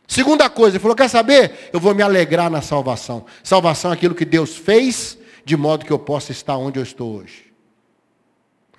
Segunda 0.06 0.48
coisa, 0.48 0.76
ele 0.76 0.82
falou: 0.82 0.96
quer 0.96 1.08
saber? 1.08 1.68
Eu 1.72 1.80
vou 1.80 1.94
me 1.94 2.02
alegrar 2.02 2.48
na 2.48 2.62
salvação. 2.62 3.26
Salvação 3.42 3.90
é 3.90 3.94
aquilo 3.94 4.14
que 4.14 4.24
Deus 4.24 4.56
fez, 4.56 5.18
de 5.44 5.56
modo 5.56 5.84
que 5.84 5.92
eu 5.92 5.98
possa 5.98 6.32
estar 6.32 6.56
onde 6.56 6.78
eu 6.78 6.82
estou 6.82 7.16
hoje. 7.16 7.49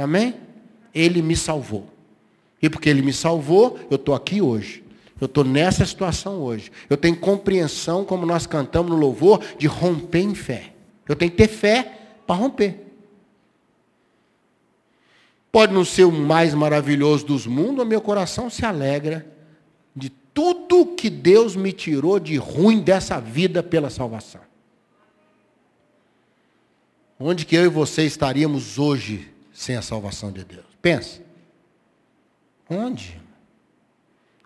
Amém? 0.02 0.36
Ele 0.94 1.22
me 1.22 1.36
salvou. 1.36 1.88
E 2.62 2.70
porque 2.70 2.90
ele 2.90 3.02
me 3.02 3.14
salvou, 3.14 3.80
eu 3.90 3.96
estou 3.96 4.14
aqui 4.14 4.42
hoje. 4.42 4.84
Eu 5.20 5.26
estou 5.26 5.44
nessa 5.44 5.86
situação 5.86 6.42
hoje. 6.42 6.72
Eu 6.90 6.98
tenho 6.98 7.16
compreensão, 7.16 8.04
como 8.04 8.26
nós 8.26 8.46
cantamos 8.48 8.92
no 8.92 8.98
louvor, 8.98 9.44
de 9.58 9.68
romper 9.68 10.22
em 10.22 10.36
fé. 10.36 10.74
Eu 11.08 11.16
tenho 11.16 11.32
que 11.32 11.38
ter 11.38 11.48
fé 11.48 12.00
para 12.26 12.36
romper. 12.36 12.88
Pode 15.52 15.74
não 15.74 15.84
ser 15.84 16.06
o 16.06 16.12
mais 16.12 16.54
maravilhoso 16.54 17.26
dos 17.26 17.46
mundos, 17.46 17.84
o 17.84 17.88
meu 17.88 18.02
coração 18.02 18.50
se 18.50 18.66
alegra 18.66 19.28
de 19.96 20.10
tudo 20.10 20.96
que 20.96 21.10
Deus 21.10 21.56
me 21.56 21.74
tirou 21.74 22.20
de 22.20 22.38
ruim 22.38 22.80
dessa 22.80 23.20
vida 23.20 23.62
pela 23.62 23.90
salvação. 23.90 24.42
Onde 27.20 27.46
que 27.46 27.56
eu 27.56 27.66
e 27.66 27.68
você 27.68 28.04
estaríamos 28.06 28.80
hoje 28.80 29.31
sem 29.62 29.76
a 29.76 29.82
salvação 29.84 30.32
de 30.32 30.44
Deus? 30.44 30.66
Pensa. 30.82 31.22
Onde? 32.68 33.22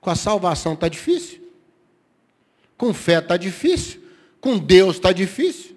Com 0.01 0.09
a 0.09 0.15
salvação 0.15 0.73
está 0.73 0.89
difícil. 0.89 1.41
Com 2.77 2.93
fé 2.93 3.19
está 3.19 3.37
difícil. 3.37 4.03
Com 4.41 4.57
Deus 4.57 4.97
está 4.97 5.13
difícil. 5.13 5.73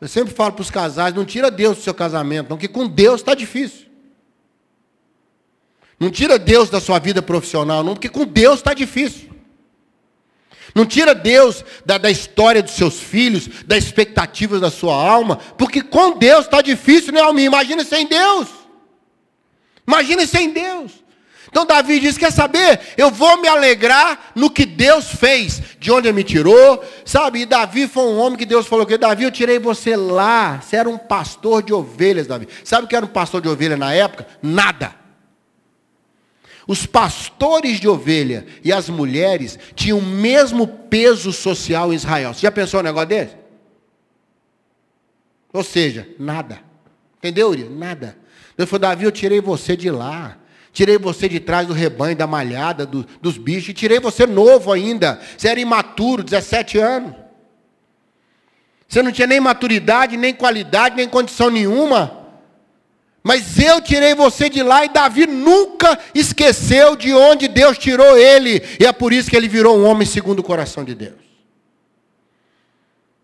Eu 0.00 0.08
sempre 0.08 0.32
falo 0.32 0.54
para 0.54 0.62
os 0.62 0.70
casais, 0.70 1.14
não 1.14 1.26
tira 1.26 1.50
Deus 1.50 1.76
do 1.76 1.82
seu 1.82 1.92
casamento, 1.92 2.48
não, 2.48 2.56
que 2.56 2.66
com 2.66 2.88
Deus 2.88 3.20
está 3.20 3.34
difícil. 3.34 3.86
Não 6.00 6.10
tira 6.10 6.38
Deus 6.38 6.70
da 6.70 6.80
sua 6.80 6.98
vida 6.98 7.20
profissional, 7.20 7.84
não, 7.84 7.92
porque 7.92 8.08
com 8.08 8.24
Deus 8.24 8.60
está 8.60 8.72
difícil. 8.72 9.31
Não 10.74 10.86
tira 10.86 11.14
Deus 11.14 11.64
da, 11.84 11.98
da, 11.98 12.10
história 12.10 12.62
dos 12.62 12.72
seus 12.72 12.98
filhos, 12.98 13.48
das 13.66 13.84
expectativas 13.84 14.60
da 14.60 14.70
sua 14.70 14.94
alma, 14.94 15.36
porque 15.58 15.82
com 15.82 16.18
Deus 16.18 16.46
está 16.46 16.62
difícil, 16.62 17.12
né, 17.12 17.20
Almir? 17.20 17.44
Imagina 17.44 17.84
sem 17.84 18.06
Deus. 18.06 18.48
Imagina 19.86 20.26
sem 20.26 20.50
Deus. 20.50 21.02
Então 21.48 21.66
Davi 21.66 22.00
diz: 22.00 22.16
Quer 22.16 22.32
saber? 22.32 22.80
Eu 22.96 23.10
vou 23.10 23.40
me 23.40 23.46
alegrar 23.46 24.32
no 24.34 24.48
que 24.48 24.64
Deus 24.64 25.08
fez, 25.08 25.60
de 25.78 25.92
onde 25.92 26.08
ele 26.08 26.16
me 26.16 26.24
tirou, 26.24 26.82
sabe? 27.04 27.40
E 27.40 27.46
Davi 27.46 27.86
foi 27.86 28.04
um 28.04 28.18
homem 28.18 28.38
que 28.38 28.46
Deus 28.46 28.66
falou 28.66 28.86
que 28.86 28.96
Davi, 28.96 29.24
eu 29.24 29.30
tirei 29.30 29.58
você 29.58 29.94
lá. 29.94 30.60
Você 30.60 30.76
era 30.76 30.88
um 30.88 30.96
pastor 30.96 31.62
de 31.62 31.74
ovelhas, 31.74 32.26
Davi. 32.26 32.48
Sabe 32.64 32.86
o 32.86 32.88
que 32.88 32.96
era 32.96 33.04
um 33.04 33.08
pastor 33.08 33.42
de 33.42 33.48
ovelha 33.48 33.76
na 33.76 33.92
época? 33.92 34.26
Nada. 34.42 35.01
Os 36.66 36.86
pastores 36.86 37.80
de 37.80 37.88
ovelha 37.88 38.46
e 38.62 38.72
as 38.72 38.88
mulheres 38.88 39.58
tinham 39.74 39.98
o 39.98 40.02
mesmo 40.02 40.66
peso 40.66 41.32
social 41.32 41.92
em 41.92 41.96
Israel. 41.96 42.32
Você 42.32 42.42
já 42.42 42.52
pensou 42.52 42.80
um 42.80 42.84
negócio 42.84 43.08
desse? 43.08 43.36
Ou 45.52 45.64
seja, 45.64 46.08
nada. 46.18 46.60
Entendeu, 47.18 47.50
Uri? 47.50 47.64
Nada. 47.64 48.16
Deus 48.56 48.70
falou, 48.70 48.80
Davi, 48.80 49.04
eu 49.04 49.12
tirei 49.12 49.40
você 49.40 49.76
de 49.76 49.90
lá. 49.90 50.38
Tirei 50.72 50.96
você 50.96 51.28
de 51.28 51.38
trás 51.38 51.66
do 51.66 51.74
rebanho, 51.74 52.16
da 52.16 52.26
malhada, 52.26 52.86
do, 52.86 53.06
dos 53.20 53.36
bichos, 53.36 53.68
e 53.68 53.74
tirei 53.74 54.00
você 54.00 54.26
novo 54.26 54.72
ainda. 54.72 55.20
Você 55.36 55.48
era 55.48 55.60
imaturo, 55.60 56.22
17 56.22 56.78
anos. 56.78 57.14
Você 58.88 59.02
não 59.02 59.12
tinha 59.12 59.26
nem 59.26 59.40
maturidade, 59.40 60.16
nem 60.16 60.32
qualidade, 60.32 60.96
nem 60.96 61.08
condição 61.08 61.50
nenhuma. 61.50 62.21
Mas 63.22 63.58
eu 63.58 63.80
tirei 63.80 64.14
você 64.14 64.48
de 64.48 64.62
lá 64.62 64.84
e 64.84 64.88
Davi 64.88 65.26
nunca 65.26 65.98
esqueceu 66.12 66.96
de 66.96 67.14
onde 67.14 67.46
Deus 67.46 67.78
tirou 67.78 68.18
ele. 68.18 68.62
E 68.80 68.84
é 68.84 68.92
por 68.92 69.12
isso 69.12 69.30
que 69.30 69.36
ele 69.36 69.48
virou 69.48 69.78
um 69.78 69.84
homem 69.84 70.06
segundo 70.06 70.40
o 70.40 70.42
coração 70.42 70.84
de 70.84 70.94
Deus. 70.94 71.22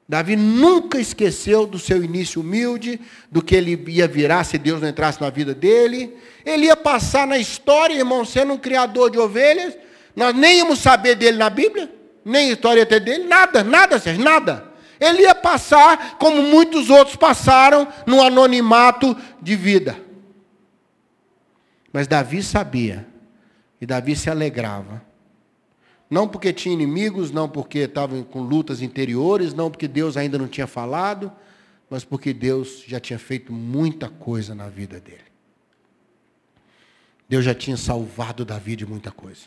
Davi 0.08 0.36
nunca 0.36 0.98
esqueceu 0.98 1.66
do 1.66 1.78
seu 1.78 2.02
início 2.02 2.40
humilde, 2.40 2.98
do 3.30 3.42
que 3.42 3.54
ele 3.54 3.84
ia 3.88 4.08
virar 4.08 4.44
se 4.44 4.56
Deus 4.56 4.80
não 4.80 4.88
entrasse 4.88 5.20
na 5.20 5.28
vida 5.28 5.52
dele. 5.52 6.16
Ele 6.46 6.66
ia 6.66 6.76
passar 6.76 7.26
na 7.26 7.36
história, 7.36 7.94
irmão, 7.94 8.24
sendo 8.24 8.54
um 8.54 8.56
criador 8.56 9.10
de 9.10 9.18
ovelhas. 9.18 9.76
Nós 10.16 10.34
nem 10.34 10.58
íamos 10.58 10.78
saber 10.78 11.16
dele 11.16 11.36
na 11.36 11.50
Bíblia, 11.50 11.92
nem 12.24 12.50
história 12.50 12.86
ter 12.86 13.00
dele, 13.00 13.24
nada, 13.24 13.62
nada, 13.62 13.98
Sérgio, 13.98 14.24
nada. 14.24 14.67
Ele 15.00 15.22
ia 15.22 15.34
passar 15.34 16.18
como 16.18 16.42
muitos 16.42 16.90
outros 16.90 17.16
passaram 17.16 17.86
no 18.06 18.22
anonimato 18.22 19.16
de 19.40 19.54
vida. 19.54 19.98
Mas 21.92 22.06
Davi 22.06 22.42
sabia, 22.42 23.06
e 23.80 23.86
Davi 23.86 24.14
se 24.16 24.28
alegrava 24.28 25.08
não 26.10 26.26
porque 26.26 26.52
tinha 26.52 26.72
inimigos, 26.72 27.30
não 27.30 27.48
porque 27.48 27.80
estavam 27.80 28.22
com 28.22 28.40
lutas 28.40 28.80
interiores, 28.80 29.52
não 29.52 29.70
porque 29.70 29.86
Deus 29.86 30.16
ainda 30.16 30.38
não 30.38 30.48
tinha 30.48 30.66
falado, 30.66 31.30
mas 31.90 32.04
porque 32.04 32.32
Deus 32.32 32.82
já 32.86 32.98
tinha 32.98 33.18
feito 33.18 33.52
muita 33.52 34.08
coisa 34.08 34.54
na 34.54 34.68
vida 34.68 34.98
dele. 35.00 35.28
Deus 37.28 37.44
já 37.44 37.54
tinha 37.54 37.76
salvado 37.76 38.44
Davi 38.44 38.74
de 38.74 38.86
muita 38.86 39.10
coisa. 39.10 39.42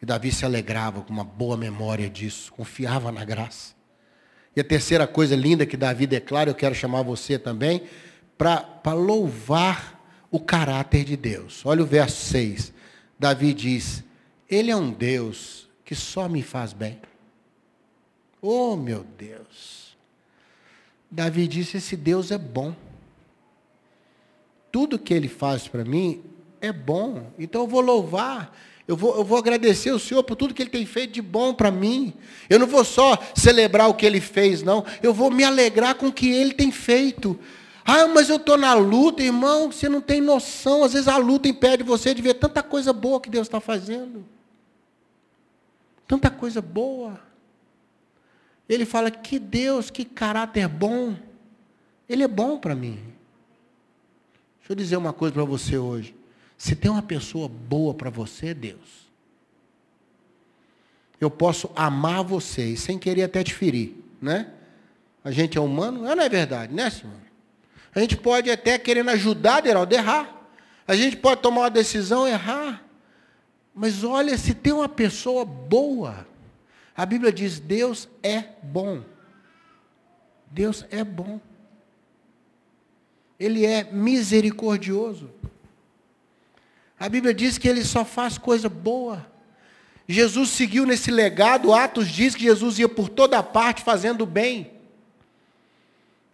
E 0.00 0.06
Davi 0.06 0.30
se 0.30 0.44
alegrava 0.44 1.02
com 1.02 1.12
uma 1.12 1.24
boa 1.24 1.56
memória 1.56 2.08
disso, 2.08 2.52
confiava 2.52 3.10
na 3.10 3.24
graça. 3.24 3.74
E 4.56 4.60
a 4.60 4.64
terceira 4.64 5.06
coisa 5.06 5.34
linda 5.34 5.66
que 5.66 5.76
Davi 5.76 6.06
declara, 6.06 6.50
eu 6.50 6.54
quero 6.54 6.74
chamar 6.74 7.02
você 7.02 7.38
também, 7.38 7.82
para 8.36 8.92
louvar 8.92 10.00
o 10.30 10.38
caráter 10.38 11.04
de 11.04 11.16
Deus. 11.16 11.64
Olha 11.64 11.82
o 11.82 11.86
verso 11.86 12.24
6. 12.26 12.72
Davi 13.18 13.54
diz: 13.54 14.04
ele 14.48 14.70
é 14.70 14.76
um 14.76 14.90
Deus 14.90 15.68
que 15.84 15.94
só 15.94 16.28
me 16.28 16.42
faz 16.42 16.72
bem. 16.72 17.00
Oh, 18.40 18.76
meu 18.76 19.04
Deus. 19.18 19.96
Davi 21.10 21.48
disse: 21.48 21.78
Esse 21.78 21.96
Deus 21.96 22.30
é 22.30 22.38
bom. 22.38 22.74
Tudo 24.70 24.98
que 24.98 25.14
ele 25.14 25.28
faz 25.28 25.66
para 25.68 25.84
mim 25.84 26.22
é 26.60 26.72
bom. 26.72 27.32
Então 27.38 27.62
eu 27.62 27.66
vou 27.66 27.80
louvar. 27.80 28.56
Eu 28.86 28.96
vou, 28.96 29.16
eu 29.16 29.24
vou 29.24 29.38
agradecer 29.38 29.92
o 29.92 29.98
Senhor 29.98 30.22
por 30.22 30.36
tudo 30.36 30.52
que 30.52 30.62
Ele 30.62 30.70
tem 30.70 30.84
feito 30.84 31.12
de 31.12 31.22
bom 31.22 31.54
para 31.54 31.70
mim. 31.70 32.12
Eu 32.50 32.58
não 32.58 32.66
vou 32.66 32.84
só 32.84 33.18
celebrar 33.34 33.88
o 33.88 33.94
que 33.94 34.04
Ele 34.04 34.20
fez, 34.20 34.62
não. 34.62 34.84
Eu 35.02 35.14
vou 35.14 35.30
me 35.30 35.42
alegrar 35.42 35.94
com 35.94 36.08
o 36.08 36.12
que 36.12 36.30
Ele 36.30 36.52
tem 36.52 36.70
feito. 36.70 37.38
Ah, 37.84 38.06
mas 38.06 38.28
eu 38.28 38.36
estou 38.36 38.58
na 38.58 38.74
luta, 38.74 39.22
irmão. 39.22 39.72
Você 39.72 39.88
não 39.88 40.00
tem 40.00 40.20
noção. 40.20 40.84
Às 40.84 40.92
vezes 40.92 41.08
a 41.08 41.16
luta 41.16 41.48
impede 41.48 41.82
você 41.82 42.14
de 42.14 42.20
ver 42.20 42.34
tanta 42.34 42.62
coisa 42.62 42.92
boa 42.92 43.20
que 43.20 43.30
Deus 43.30 43.46
está 43.46 43.60
fazendo. 43.60 44.24
Tanta 46.06 46.30
coisa 46.30 46.60
boa. 46.60 47.18
Ele 48.68 48.84
fala: 48.84 49.10
que 49.10 49.38
Deus, 49.38 49.90
que 49.90 50.04
caráter 50.04 50.68
bom. 50.68 51.16
Ele 52.06 52.22
é 52.22 52.28
bom 52.28 52.58
para 52.58 52.74
mim. 52.74 52.98
Deixa 54.58 54.72
eu 54.72 54.76
dizer 54.76 54.96
uma 54.96 55.12
coisa 55.12 55.32
para 55.32 55.44
você 55.44 55.78
hoje. 55.78 56.14
Se 56.64 56.74
tem 56.74 56.90
uma 56.90 57.02
pessoa 57.02 57.46
boa 57.46 57.92
para 57.92 58.08
você, 58.08 58.54
Deus, 58.54 59.06
eu 61.20 61.30
posso 61.30 61.70
amar 61.76 62.24
você 62.24 62.68
e 62.68 62.76
sem 62.78 62.98
querer 62.98 63.24
até 63.24 63.44
te 63.44 63.52
ferir, 63.52 63.92
né? 64.18 64.50
A 65.22 65.30
gente 65.30 65.58
é 65.58 65.60
humano, 65.60 66.00
não 66.00 66.10
é 66.10 66.26
verdade, 66.26 66.72
né, 66.72 66.88
senhor? 66.88 67.18
A 67.94 68.00
gente 68.00 68.16
pode 68.16 68.50
até 68.50 68.78
querendo 68.78 69.10
ajudar, 69.10 69.60
Deraldo, 69.60 69.94
errar. 69.94 70.48
A 70.88 70.96
gente 70.96 71.18
pode 71.18 71.42
tomar 71.42 71.60
uma 71.60 71.70
decisão, 71.70 72.26
errar. 72.26 72.82
Mas 73.74 74.02
olha, 74.02 74.38
se 74.38 74.54
tem 74.54 74.72
uma 74.72 74.88
pessoa 74.88 75.44
boa, 75.44 76.26
a 76.96 77.04
Bíblia 77.04 77.30
diz: 77.30 77.60
Deus 77.60 78.08
é 78.22 78.42
bom. 78.62 79.04
Deus 80.50 80.86
é 80.90 81.04
bom. 81.04 81.38
Ele 83.38 83.66
é 83.66 83.84
misericordioso. 83.84 85.28
A 87.04 87.08
Bíblia 87.10 87.34
diz 87.34 87.58
que 87.58 87.68
ele 87.68 87.84
só 87.84 88.02
faz 88.02 88.38
coisa 88.38 88.66
boa. 88.66 89.26
Jesus 90.08 90.48
seguiu 90.48 90.86
nesse 90.86 91.10
legado, 91.10 91.74
Atos 91.74 92.08
diz 92.08 92.34
que 92.34 92.44
Jesus 92.44 92.78
ia 92.78 92.88
por 92.88 93.10
toda 93.10 93.42
parte 93.42 93.82
fazendo 93.82 94.24
bem, 94.24 94.72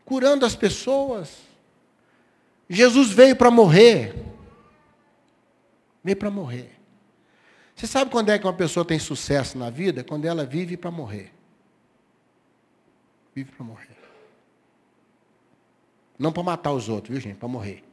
curando 0.04 0.46
as 0.46 0.54
pessoas. 0.54 1.38
Jesus 2.68 3.10
veio 3.10 3.34
para 3.34 3.50
morrer. 3.50 4.14
Veio 6.04 6.16
para 6.16 6.30
morrer. 6.30 6.70
Você 7.74 7.88
sabe 7.88 8.08
quando 8.08 8.28
é 8.28 8.38
que 8.38 8.46
uma 8.46 8.54
pessoa 8.54 8.84
tem 8.84 9.00
sucesso 9.00 9.58
na 9.58 9.70
vida? 9.70 10.04
Quando 10.04 10.24
ela 10.24 10.46
vive 10.46 10.76
para 10.76 10.92
morrer. 10.92 11.34
Vive 13.34 13.50
para 13.50 13.66
morrer. 13.66 13.98
Não 16.16 16.30
para 16.30 16.44
matar 16.44 16.70
os 16.70 16.88
outros, 16.88 17.12
viu 17.12 17.20
gente? 17.20 17.38
Para 17.38 17.48
morrer. 17.48 17.89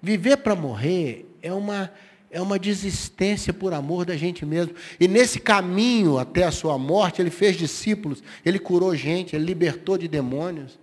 Viver 0.00 0.38
para 0.38 0.54
morrer 0.54 1.26
é 1.42 1.52
uma, 1.52 1.92
é 2.30 2.40
uma 2.40 2.58
desistência 2.58 3.52
por 3.52 3.72
amor 3.72 4.04
da 4.04 4.16
gente 4.16 4.46
mesmo. 4.46 4.74
E 4.98 5.08
nesse 5.08 5.40
caminho 5.40 6.18
até 6.18 6.44
a 6.44 6.52
sua 6.52 6.78
morte, 6.78 7.20
ele 7.20 7.30
fez 7.30 7.56
discípulos, 7.56 8.22
ele 8.44 8.58
curou 8.58 8.94
gente, 8.94 9.34
ele 9.34 9.44
libertou 9.44 9.98
de 9.98 10.06
demônios. 10.06 10.78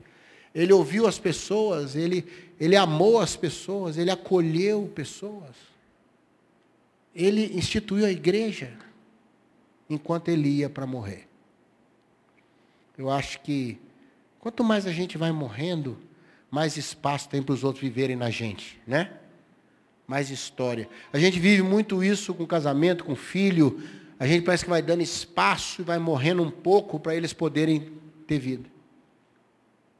ele 0.53 0.73
ouviu 0.73 1.07
as 1.07 1.17
pessoas, 1.17 1.95
ele, 1.95 2.25
ele 2.59 2.75
amou 2.75 3.19
as 3.19 3.35
pessoas, 3.35 3.97
ele 3.97 4.11
acolheu 4.11 4.91
pessoas. 4.93 5.55
Ele 7.15 7.57
instituiu 7.57 8.05
a 8.05 8.11
igreja 8.11 8.73
enquanto 9.89 10.29
ele 10.29 10.49
ia 10.49 10.69
para 10.69 10.85
morrer. 10.85 11.27
Eu 12.97 13.09
acho 13.09 13.39
que 13.41 13.77
quanto 14.39 14.63
mais 14.63 14.85
a 14.85 14.91
gente 14.91 15.17
vai 15.17 15.31
morrendo, 15.31 15.97
mais 16.55 16.77
espaço 16.77 17.27
tem 17.27 17.43
para 17.43 17.51
os 17.51 17.65
outros 17.65 17.81
viverem 17.81 18.15
na 18.15 18.29
gente, 18.29 18.79
né? 18.87 19.11
Mais 20.07 20.29
história. 20.29 20.87
A 21.11 21.19
gente 21.19 21.37
vive 21.37 21.61
muito 21.61 22.01
isso 22.01 22.33
com 22.33 22.47
casamento, 22.47 23.03
com 23.03 23.13
filho. 23.13 23.83
A 24.17 24.25
gente 24.25 24.45
parece 24.45 24.63
que 24.63 24.69
vai 24.69 24.81
dando 24.81 25.03
espaço 25.03 25.81
e 25.81 25.83
vai 25.83 25.99
morrendo 25.99 26.41
um 26.41 26.49
pouco 26.49 26.97
para 26.97 27.13
eles 27.13 27.33
poderem 27.33 27.91
ter 28.25 28.39
vida. 28.39 28.69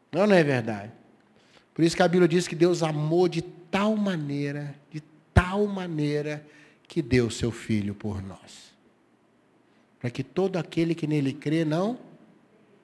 Não, 0.10 0.26
não 0.26 0.34
é 0.34 0.46
verdade. 0.46 0.94
Por 1.74 1.84
isso 1.84 1.94
que 1.94 2.02
a 2.02 2.08
Bíblia 2.08 2.30
diz 2.30 2.48
que 2.48 2.56
Deus 2.56 2.82
amou 2.82 3.28
de 3.28 3.42
tal 3.42 3.98
maneira, 3.98 4.74
de 4.90 5.04
tal 5.34 5.68
maneira, 5.68 6.48
que 6.88 7.02
deu 7.02 7.30
seu 7.30 7.52
Filho 7.52 7.94
por 7.94 8.24
nós. 8.24 8.74
Para 10.00 10.10
que 10.10 10.24
todo 10.24 10.56
aquele 10.56 10.96
que 10.96 11.06
nele 11.06 11.34
crê 11.34 11.66
não 11.66 12.00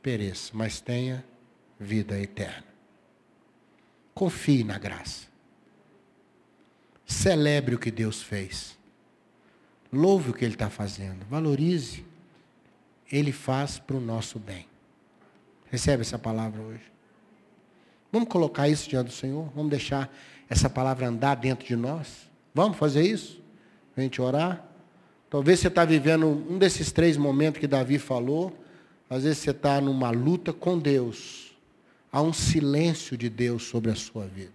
pereça, 0.04 0.52
mas 0.54 0.82
tenha 0.82 1.24
vida 1.80 2.20
eterna. 2.20 2.71
Confie 4.14 4.64
na 4.64 4.78
graça. 4.78 5.28
Celebre 7.06 7.76
o 7.76 7.80
que 7.80 7.92
Deus 7.92 8.22
fez. 8.22 8.78
Louve 9.92 10.30
o 10.30 10.34
que 10.34 10.46
Ele 10.46 10.54
está 10.54 10.70
fazendo. 10.70 11.26
Valorize. 11.30 12.06
Ele 13.12 13.32
faz 13.32 13.78
para 13.78 13.98
o 13.98 14.00
nosso 14.00 14.40
bem. 14.40 14.66
Recebe 15.70 16.02
essa 16.02 16.18
palavra 16.18 16.62
hoje. 16.62 16.92
Vamos 18.12 18.30
colocar 18.30 18.68
isso 18.68 18.90
diante 18.90 19.08
do 19.08 19.14
Senhor? 19.14 19.50
Vamos 19.56 19.70
deixar 19.70 20.14
essa 20.50 20.70
palavra 20.70 21.08
andar 21.08 21.36
dentro 21.36 21.66
de 21.66 21.76
nós? 21.76 22.30
Vamos 22.54 22.78
fazer 22.78 23.04
isso? 23.04 23.42
A 23.96 24.02
gente 24.02 24.22
orar? 24.22 24.66
Talvez 25.30 25.60
você 25.60 25.70
está 25.70 25.86
vivendo 25.86 26.28
um 26.28 26.58
desses 26.58 26.92
três 26.92 27.16
momentos 27.16 27.60
que 27.60 27.68
Davi 27.68 27.98
falou. 27.98 28.54
Às 29.10 29.24
vezes 29.24 29.38
você 29.40 29.52
está 29.52 29.80
numa 29.80 30.10
luta 30.12 30.52
com 30.52 30.78
Deus. 30.78 31.51
Há 32.12 32.22
um 32.22 32.34
silêncio 32.34 33.18
de 33.18 33.30
Deus 33.30 33.64
sobre 33.64 33.90
a 33.90 33.96
sua 33.96 34.26
vida. 34.26 34.52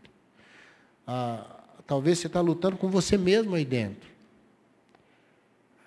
Ah, 1.07 1.47
talvez 1.87 2.19
você 2.19 2.27
está 2.27 2.40
lutando 2.40 2.77
com 2.77 2.88
você 2.90 3.16
mesmo 3.16 3.55
aí 3.55 3.64
dentro. 3.64 4.11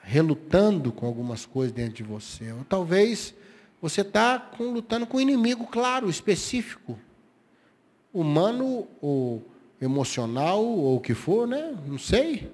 Relutando 0.01 0.91
com 0.91 1.05
algumas 1.05 1.45
coisas 1.45 1.71
dentro 1.71 1.95
de 1.95 2.03
você. 2.03 2.51
Ou 2.51 2.63
talvez 2.63 3.35
você 3.81 4.01
está 4.01 4.51
lutando 4.59 5.05
com 5.05 5.17
um 5.17 5.21
inimigo 5.21 5.67
claro, 5.67 6.09
específico 6.09 6.99
humano 8.11 8.87
ou 8.99 9.45
emocional 9.79 10.63
ou 10.63 10.97
o 10.97 10.99
que 10.99 11.13
for, 11.13 11.47
né? 11.47 11.77
Não 11.85 11.99
sei. 11.99 12.51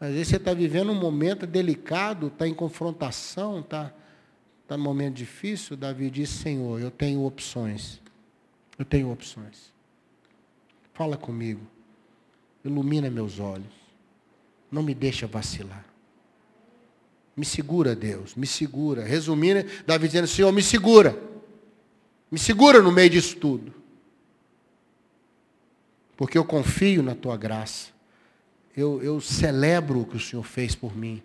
Às 0.00 0.12
vezes 0.12 0.28
você 0.28 0.36
está 0.36 0.54
vivendo 0.54 0.90
um 0.90 0.98
momento 0.98 1.46
delicado, 1.46 2.28
está 2.28 2.46
em 2.46 2.54
confrontação, 2.54 3.60
está 3.60 3.92
tá 4.66 4.76
num 4.76 4.84
momento 4.84 5.16
difícil. 5.16 5.76
Davi 5.76 6.08
disse, 6.08 6.34
Senhor, 6.34 6.80
eu 6.80 6.90
tenho 6.90 7.24
opções. 7.24 8.00
Eu 8.78 8.84
tenho 8.84 9.10
opções. 9.10 9.72
Fala 10.94 11.16
comigo. 11.16 11.60
Ilumina 12.64 13.10
meus 13.10 13.38
olhos. 13.40 13.66
Não 14.70 14.82
me 14.82 14.94
deixa 14.94 15.26
vacilar. 15.26 15.84
Me 17.36 17.44
segura, 17.44 17.94
Deus, 17.94 18.34
me 18.34 18.46
segura. 18.46 19.04
Resumindo, 19.04 19.68
Davi 19.86 20.06
dizendo, 20.06 20.26
Senhor, 20.26 20.52
me 20.52 20.62
segura. 20.62 21.18
Me 22.30 22.38
segura 22.38 22.82
no 22.82 22.92
meio 22.92 23.10
disso 23.10 23.36
tudo 23.36 23.78
porque 26.18 26.36
eu 26.36 26.44
confio 26.44 27.00
na 27.00 27.14
tua 27.14 27.36
graça. 27.36 27.90
Eu, 28.76 29.00
eu 29.00 29.20
celebro 29.20 30.00
o 30.00 30.04
que 30.04 30.16
o 30.16 30.20
Senhor 30.20 30.42
fez 30.42 30.74
por 30.74 30.94
mim. 30.94 31.22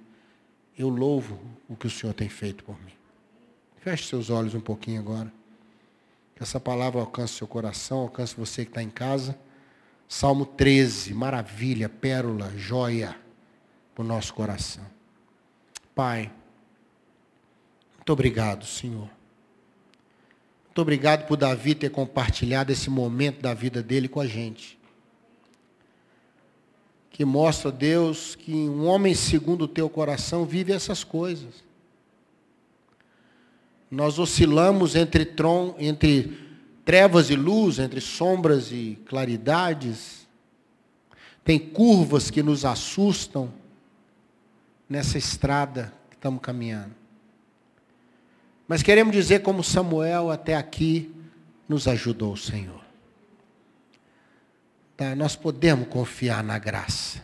Eu 0.77 0.87
louvo 0.87 1.39
o 1.67 1.75
que 1.75 1.87
o 1.87 1.89
Senhor 1.89 2.13
tem 2.13 2.29
feito 2.29 2.63
por 2.63 2.79
mim. 2.79 2.93
Feche 3.77 4.07
seus 4.07 4.29
olhos 4.29 4.53
um 4.53 4.61
pouquinho 4.61 5.01
agora. 5.01 5.33
Que 6.35 6.43
essa 6.43 6.59
palavra 6.59 6.99
alcance 6.99 7.33
seu 7.33 7.47
coração, 7.47 7.99
alcance 7.99 8.35
você 8.35 8.65
que 8.65 8.71
está 8.71 8.81
em 8.81 8.89
casa. 8.89 9.37
Salmo 10.07 10.45
13, 10.45 11.13
maravilha, 11.13 11.87
pérola, 11.87 12.51
joia 12.55 13.15
para 13.93 14.03
o 14.03 14.07
nosso 14.07 14.33
coração. 14.33 14.85
Pai, 15.95 16.31
muito 17.95 18.11
obrigado, 18.11 18.65
Senhor. 18.65 19.09
Muito 20.65 20.81
obrigado 20.81 21.27
por 21.27 21.37
Davi 21.37 21.75
ter 21.75 21.89
compartilhado 21.89 22.71
esse 22.71 22.89
momento 22.89 23.41
da 23.41 23.53
vida 23.53 23.81
dele 23.81 24.07
com 24.07 24.19
a 24.19 24.27
gente 24.27 24.79
que 27.13 27.23
mostra, 27.23 27.71
Deus, 27.71 28.33
que 28.33 28.51
um 28.51 28.87
homem 28.87 29.13
segundo 29.13 29.65
o 29.65 29.67
teu 29.67 29.87
coração 29.87 30.45
vive 30.45 30.73
essas 30.73 31.03
coisas. 31.03 31.63
Nós 33.93 34.17
oscilamos 34.17 34.95
entre, 34.95 35.23
tron, 35.23 35.75
entre 35.77 36.35
trevas 36.83 37.29
e 37.29 37.35
luz, 37.35 37.77
entre 37.77 38.01
sombras 38.01 38.71
e 38.71 38.99
claridades. 39.05 40.27
Tem 41.43 41.59
curvas 41.59 42.31
que 42.31 42.41
nos 42.41 42.65
assustam 42.65 43.53
nessa 44.89 45.19
estrada 45.19 45.93
que 46.09 46.15
estamos 46.15 46.41
caminhando. 46.41 46.95
Mas 48.67 48.81
queremos 48.81 49.13
dizer 49.13 49.43
como 49.43 49.63
Samuel 49.63 50.31
até 50.31 50.55
aqui 50.55 51.13
nos 51.69 51.87
ajudou 51.87 52.33
o 52.33 52.37
Senhor. 52.37 52.81
Tá? 54.97 55.15
Nós 55.15 55.35
podemos 55.35 55.87
confiar 55.87 56.43
na 56.43 56.57
graça. 56.57 57.23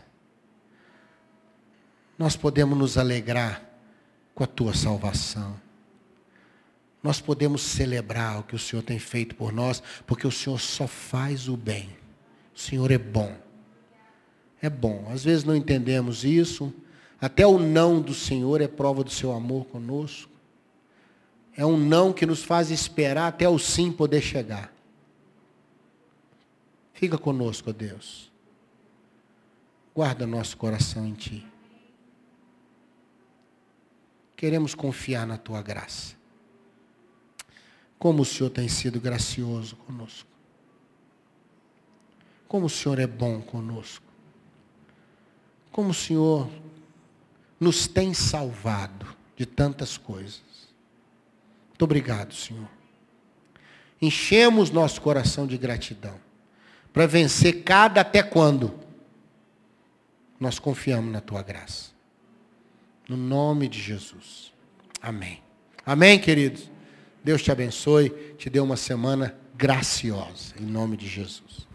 Nós 2.15 2.35
podemos 2.35 2.77
nos 2.77 2.95
alegrar 2.95 3.67
com 4.35 4.43
a 4.43 4.47
tua 4.47 4.75
salvação. 4.75 5.68
Nós 7.01 7.21
podemos 7.21 7.61
celebrar 7.61 8.39
o 8.39 8.43
que 8.43 8.55
o 8.55 8.59
Senhor 8.59 8.81
tem 8.81 8.99
feito 8.99 9.35
por 9.35 9.53
nós, 9.53 9.81
porque 10.05 10.27
o 10.27 10.31
Senhor 10.31 10.59
só 10.59 10.85
faz 10.85 11.47
o 11.47 11.55
bem. 11.55 11.89
O 12.53 12.59
Senhor 12.59 12.91
é 12.91 12.97
bom. 12.97 13.33
É 14.61 14.69
bom. 14.69 15.09
Às 15.09 15.23
vezes 15.23 15.45
não 15.45 15.55
entendemos 15.55 16.25
isso. 16.25 16.73
Até 17.21 17.47
o 17.47 17.57
não 17.57 18.01
do 18.01 18.13
Senhor 18.13 18.59
é 18.61 18.67
prova 18.67 19.03
do 19.03 19.09
seu 19.09 19.31
amor 19.31 19.65
conosco. 19.65 20.31
É 21.55 21.65
um 21.65 21.77
não 21.77 22.11
que 22.11 22.25
nos 22.25 22.43
faz 22.43 22.69
esperar 22.69 23.27
até 23.27 23.47
o 23.47 23.57
sim 23.57 23.91
poder 23.91 24.21
chegar. 24.21 24.73
Fica 26.93 27.17
conosco, 27.17 27.69
ó 27.69 27.73
Deus. 27.73 28.29
Guarda 29.95 30.27
nosso 30.27 30.57
coração 30.57 31.05
em 31.05 31.13
Ti. 31.13 31.45
Queremos 34.35 34.75
confiar 34.75 35.25
na 35.25 35.37
Tua 35.37 35.61
graça. 35.61 36.18
Como 37.99 38.21
o 38.21 38.25
Senhor 38.25 38.49
tem 38.49 38.69
sido 38.69 38.99
gracioso 38.99 39.75
conosco. 39.75 40.29
Como 42.47 42.65
o 42.65 42.69
Senhor 42.69 42.97
é 42.97 43.05
bom 43.05 43.41
conosco. 43.41 44.05
Como 45.71 45.89
o 45.89 45.93
Senhor 45.93 46.49
nos 47.59 47.87
tem 47.87 48.13
salvado 48.13 49.05
de 49.35 49.45
tantas 49.45 49.97
coisas. 49.97 50.41
Muito 51.67 51.83
obrigado, 51.83 52.33
Senhor. 52.33 52.67
Enchemos 54.01 54.71
nosso 54.71 55.01
coração 55.01 55.45
de 55.45 55.57
gratidão 55.57 56.19
para 56.93 57.05
vencer 57.05 57.63
cada 57.63 58.01
até 58.01 58.23
quando. 58.23 58.73
Nós 60.39 60.57
confiamos 60.57 61.11
na 61.11 61.19
tua 61.19 61.43
graça. 61.43 61.91
No 63.09 63.17
nome 63.17 63.67
de 63.67 63.81
Jesus. 63.81 64.53
Amém. 65.01 65.41
Amém, 65.85 66.17
queridos. 66.17 66.69
Deus 67.23 67.41
te 67.41 67.51
abençoe, 67.51 68.09
te 68.37 68.49
dê 68.49 68.59
uma 68.59 68.77
semana 68.77 69.35
graciosa, 69.55 70.55
em 70.59 70.65
nome 70.65 70.97
de 70.97 71.07
Jesus. 71.07 71.68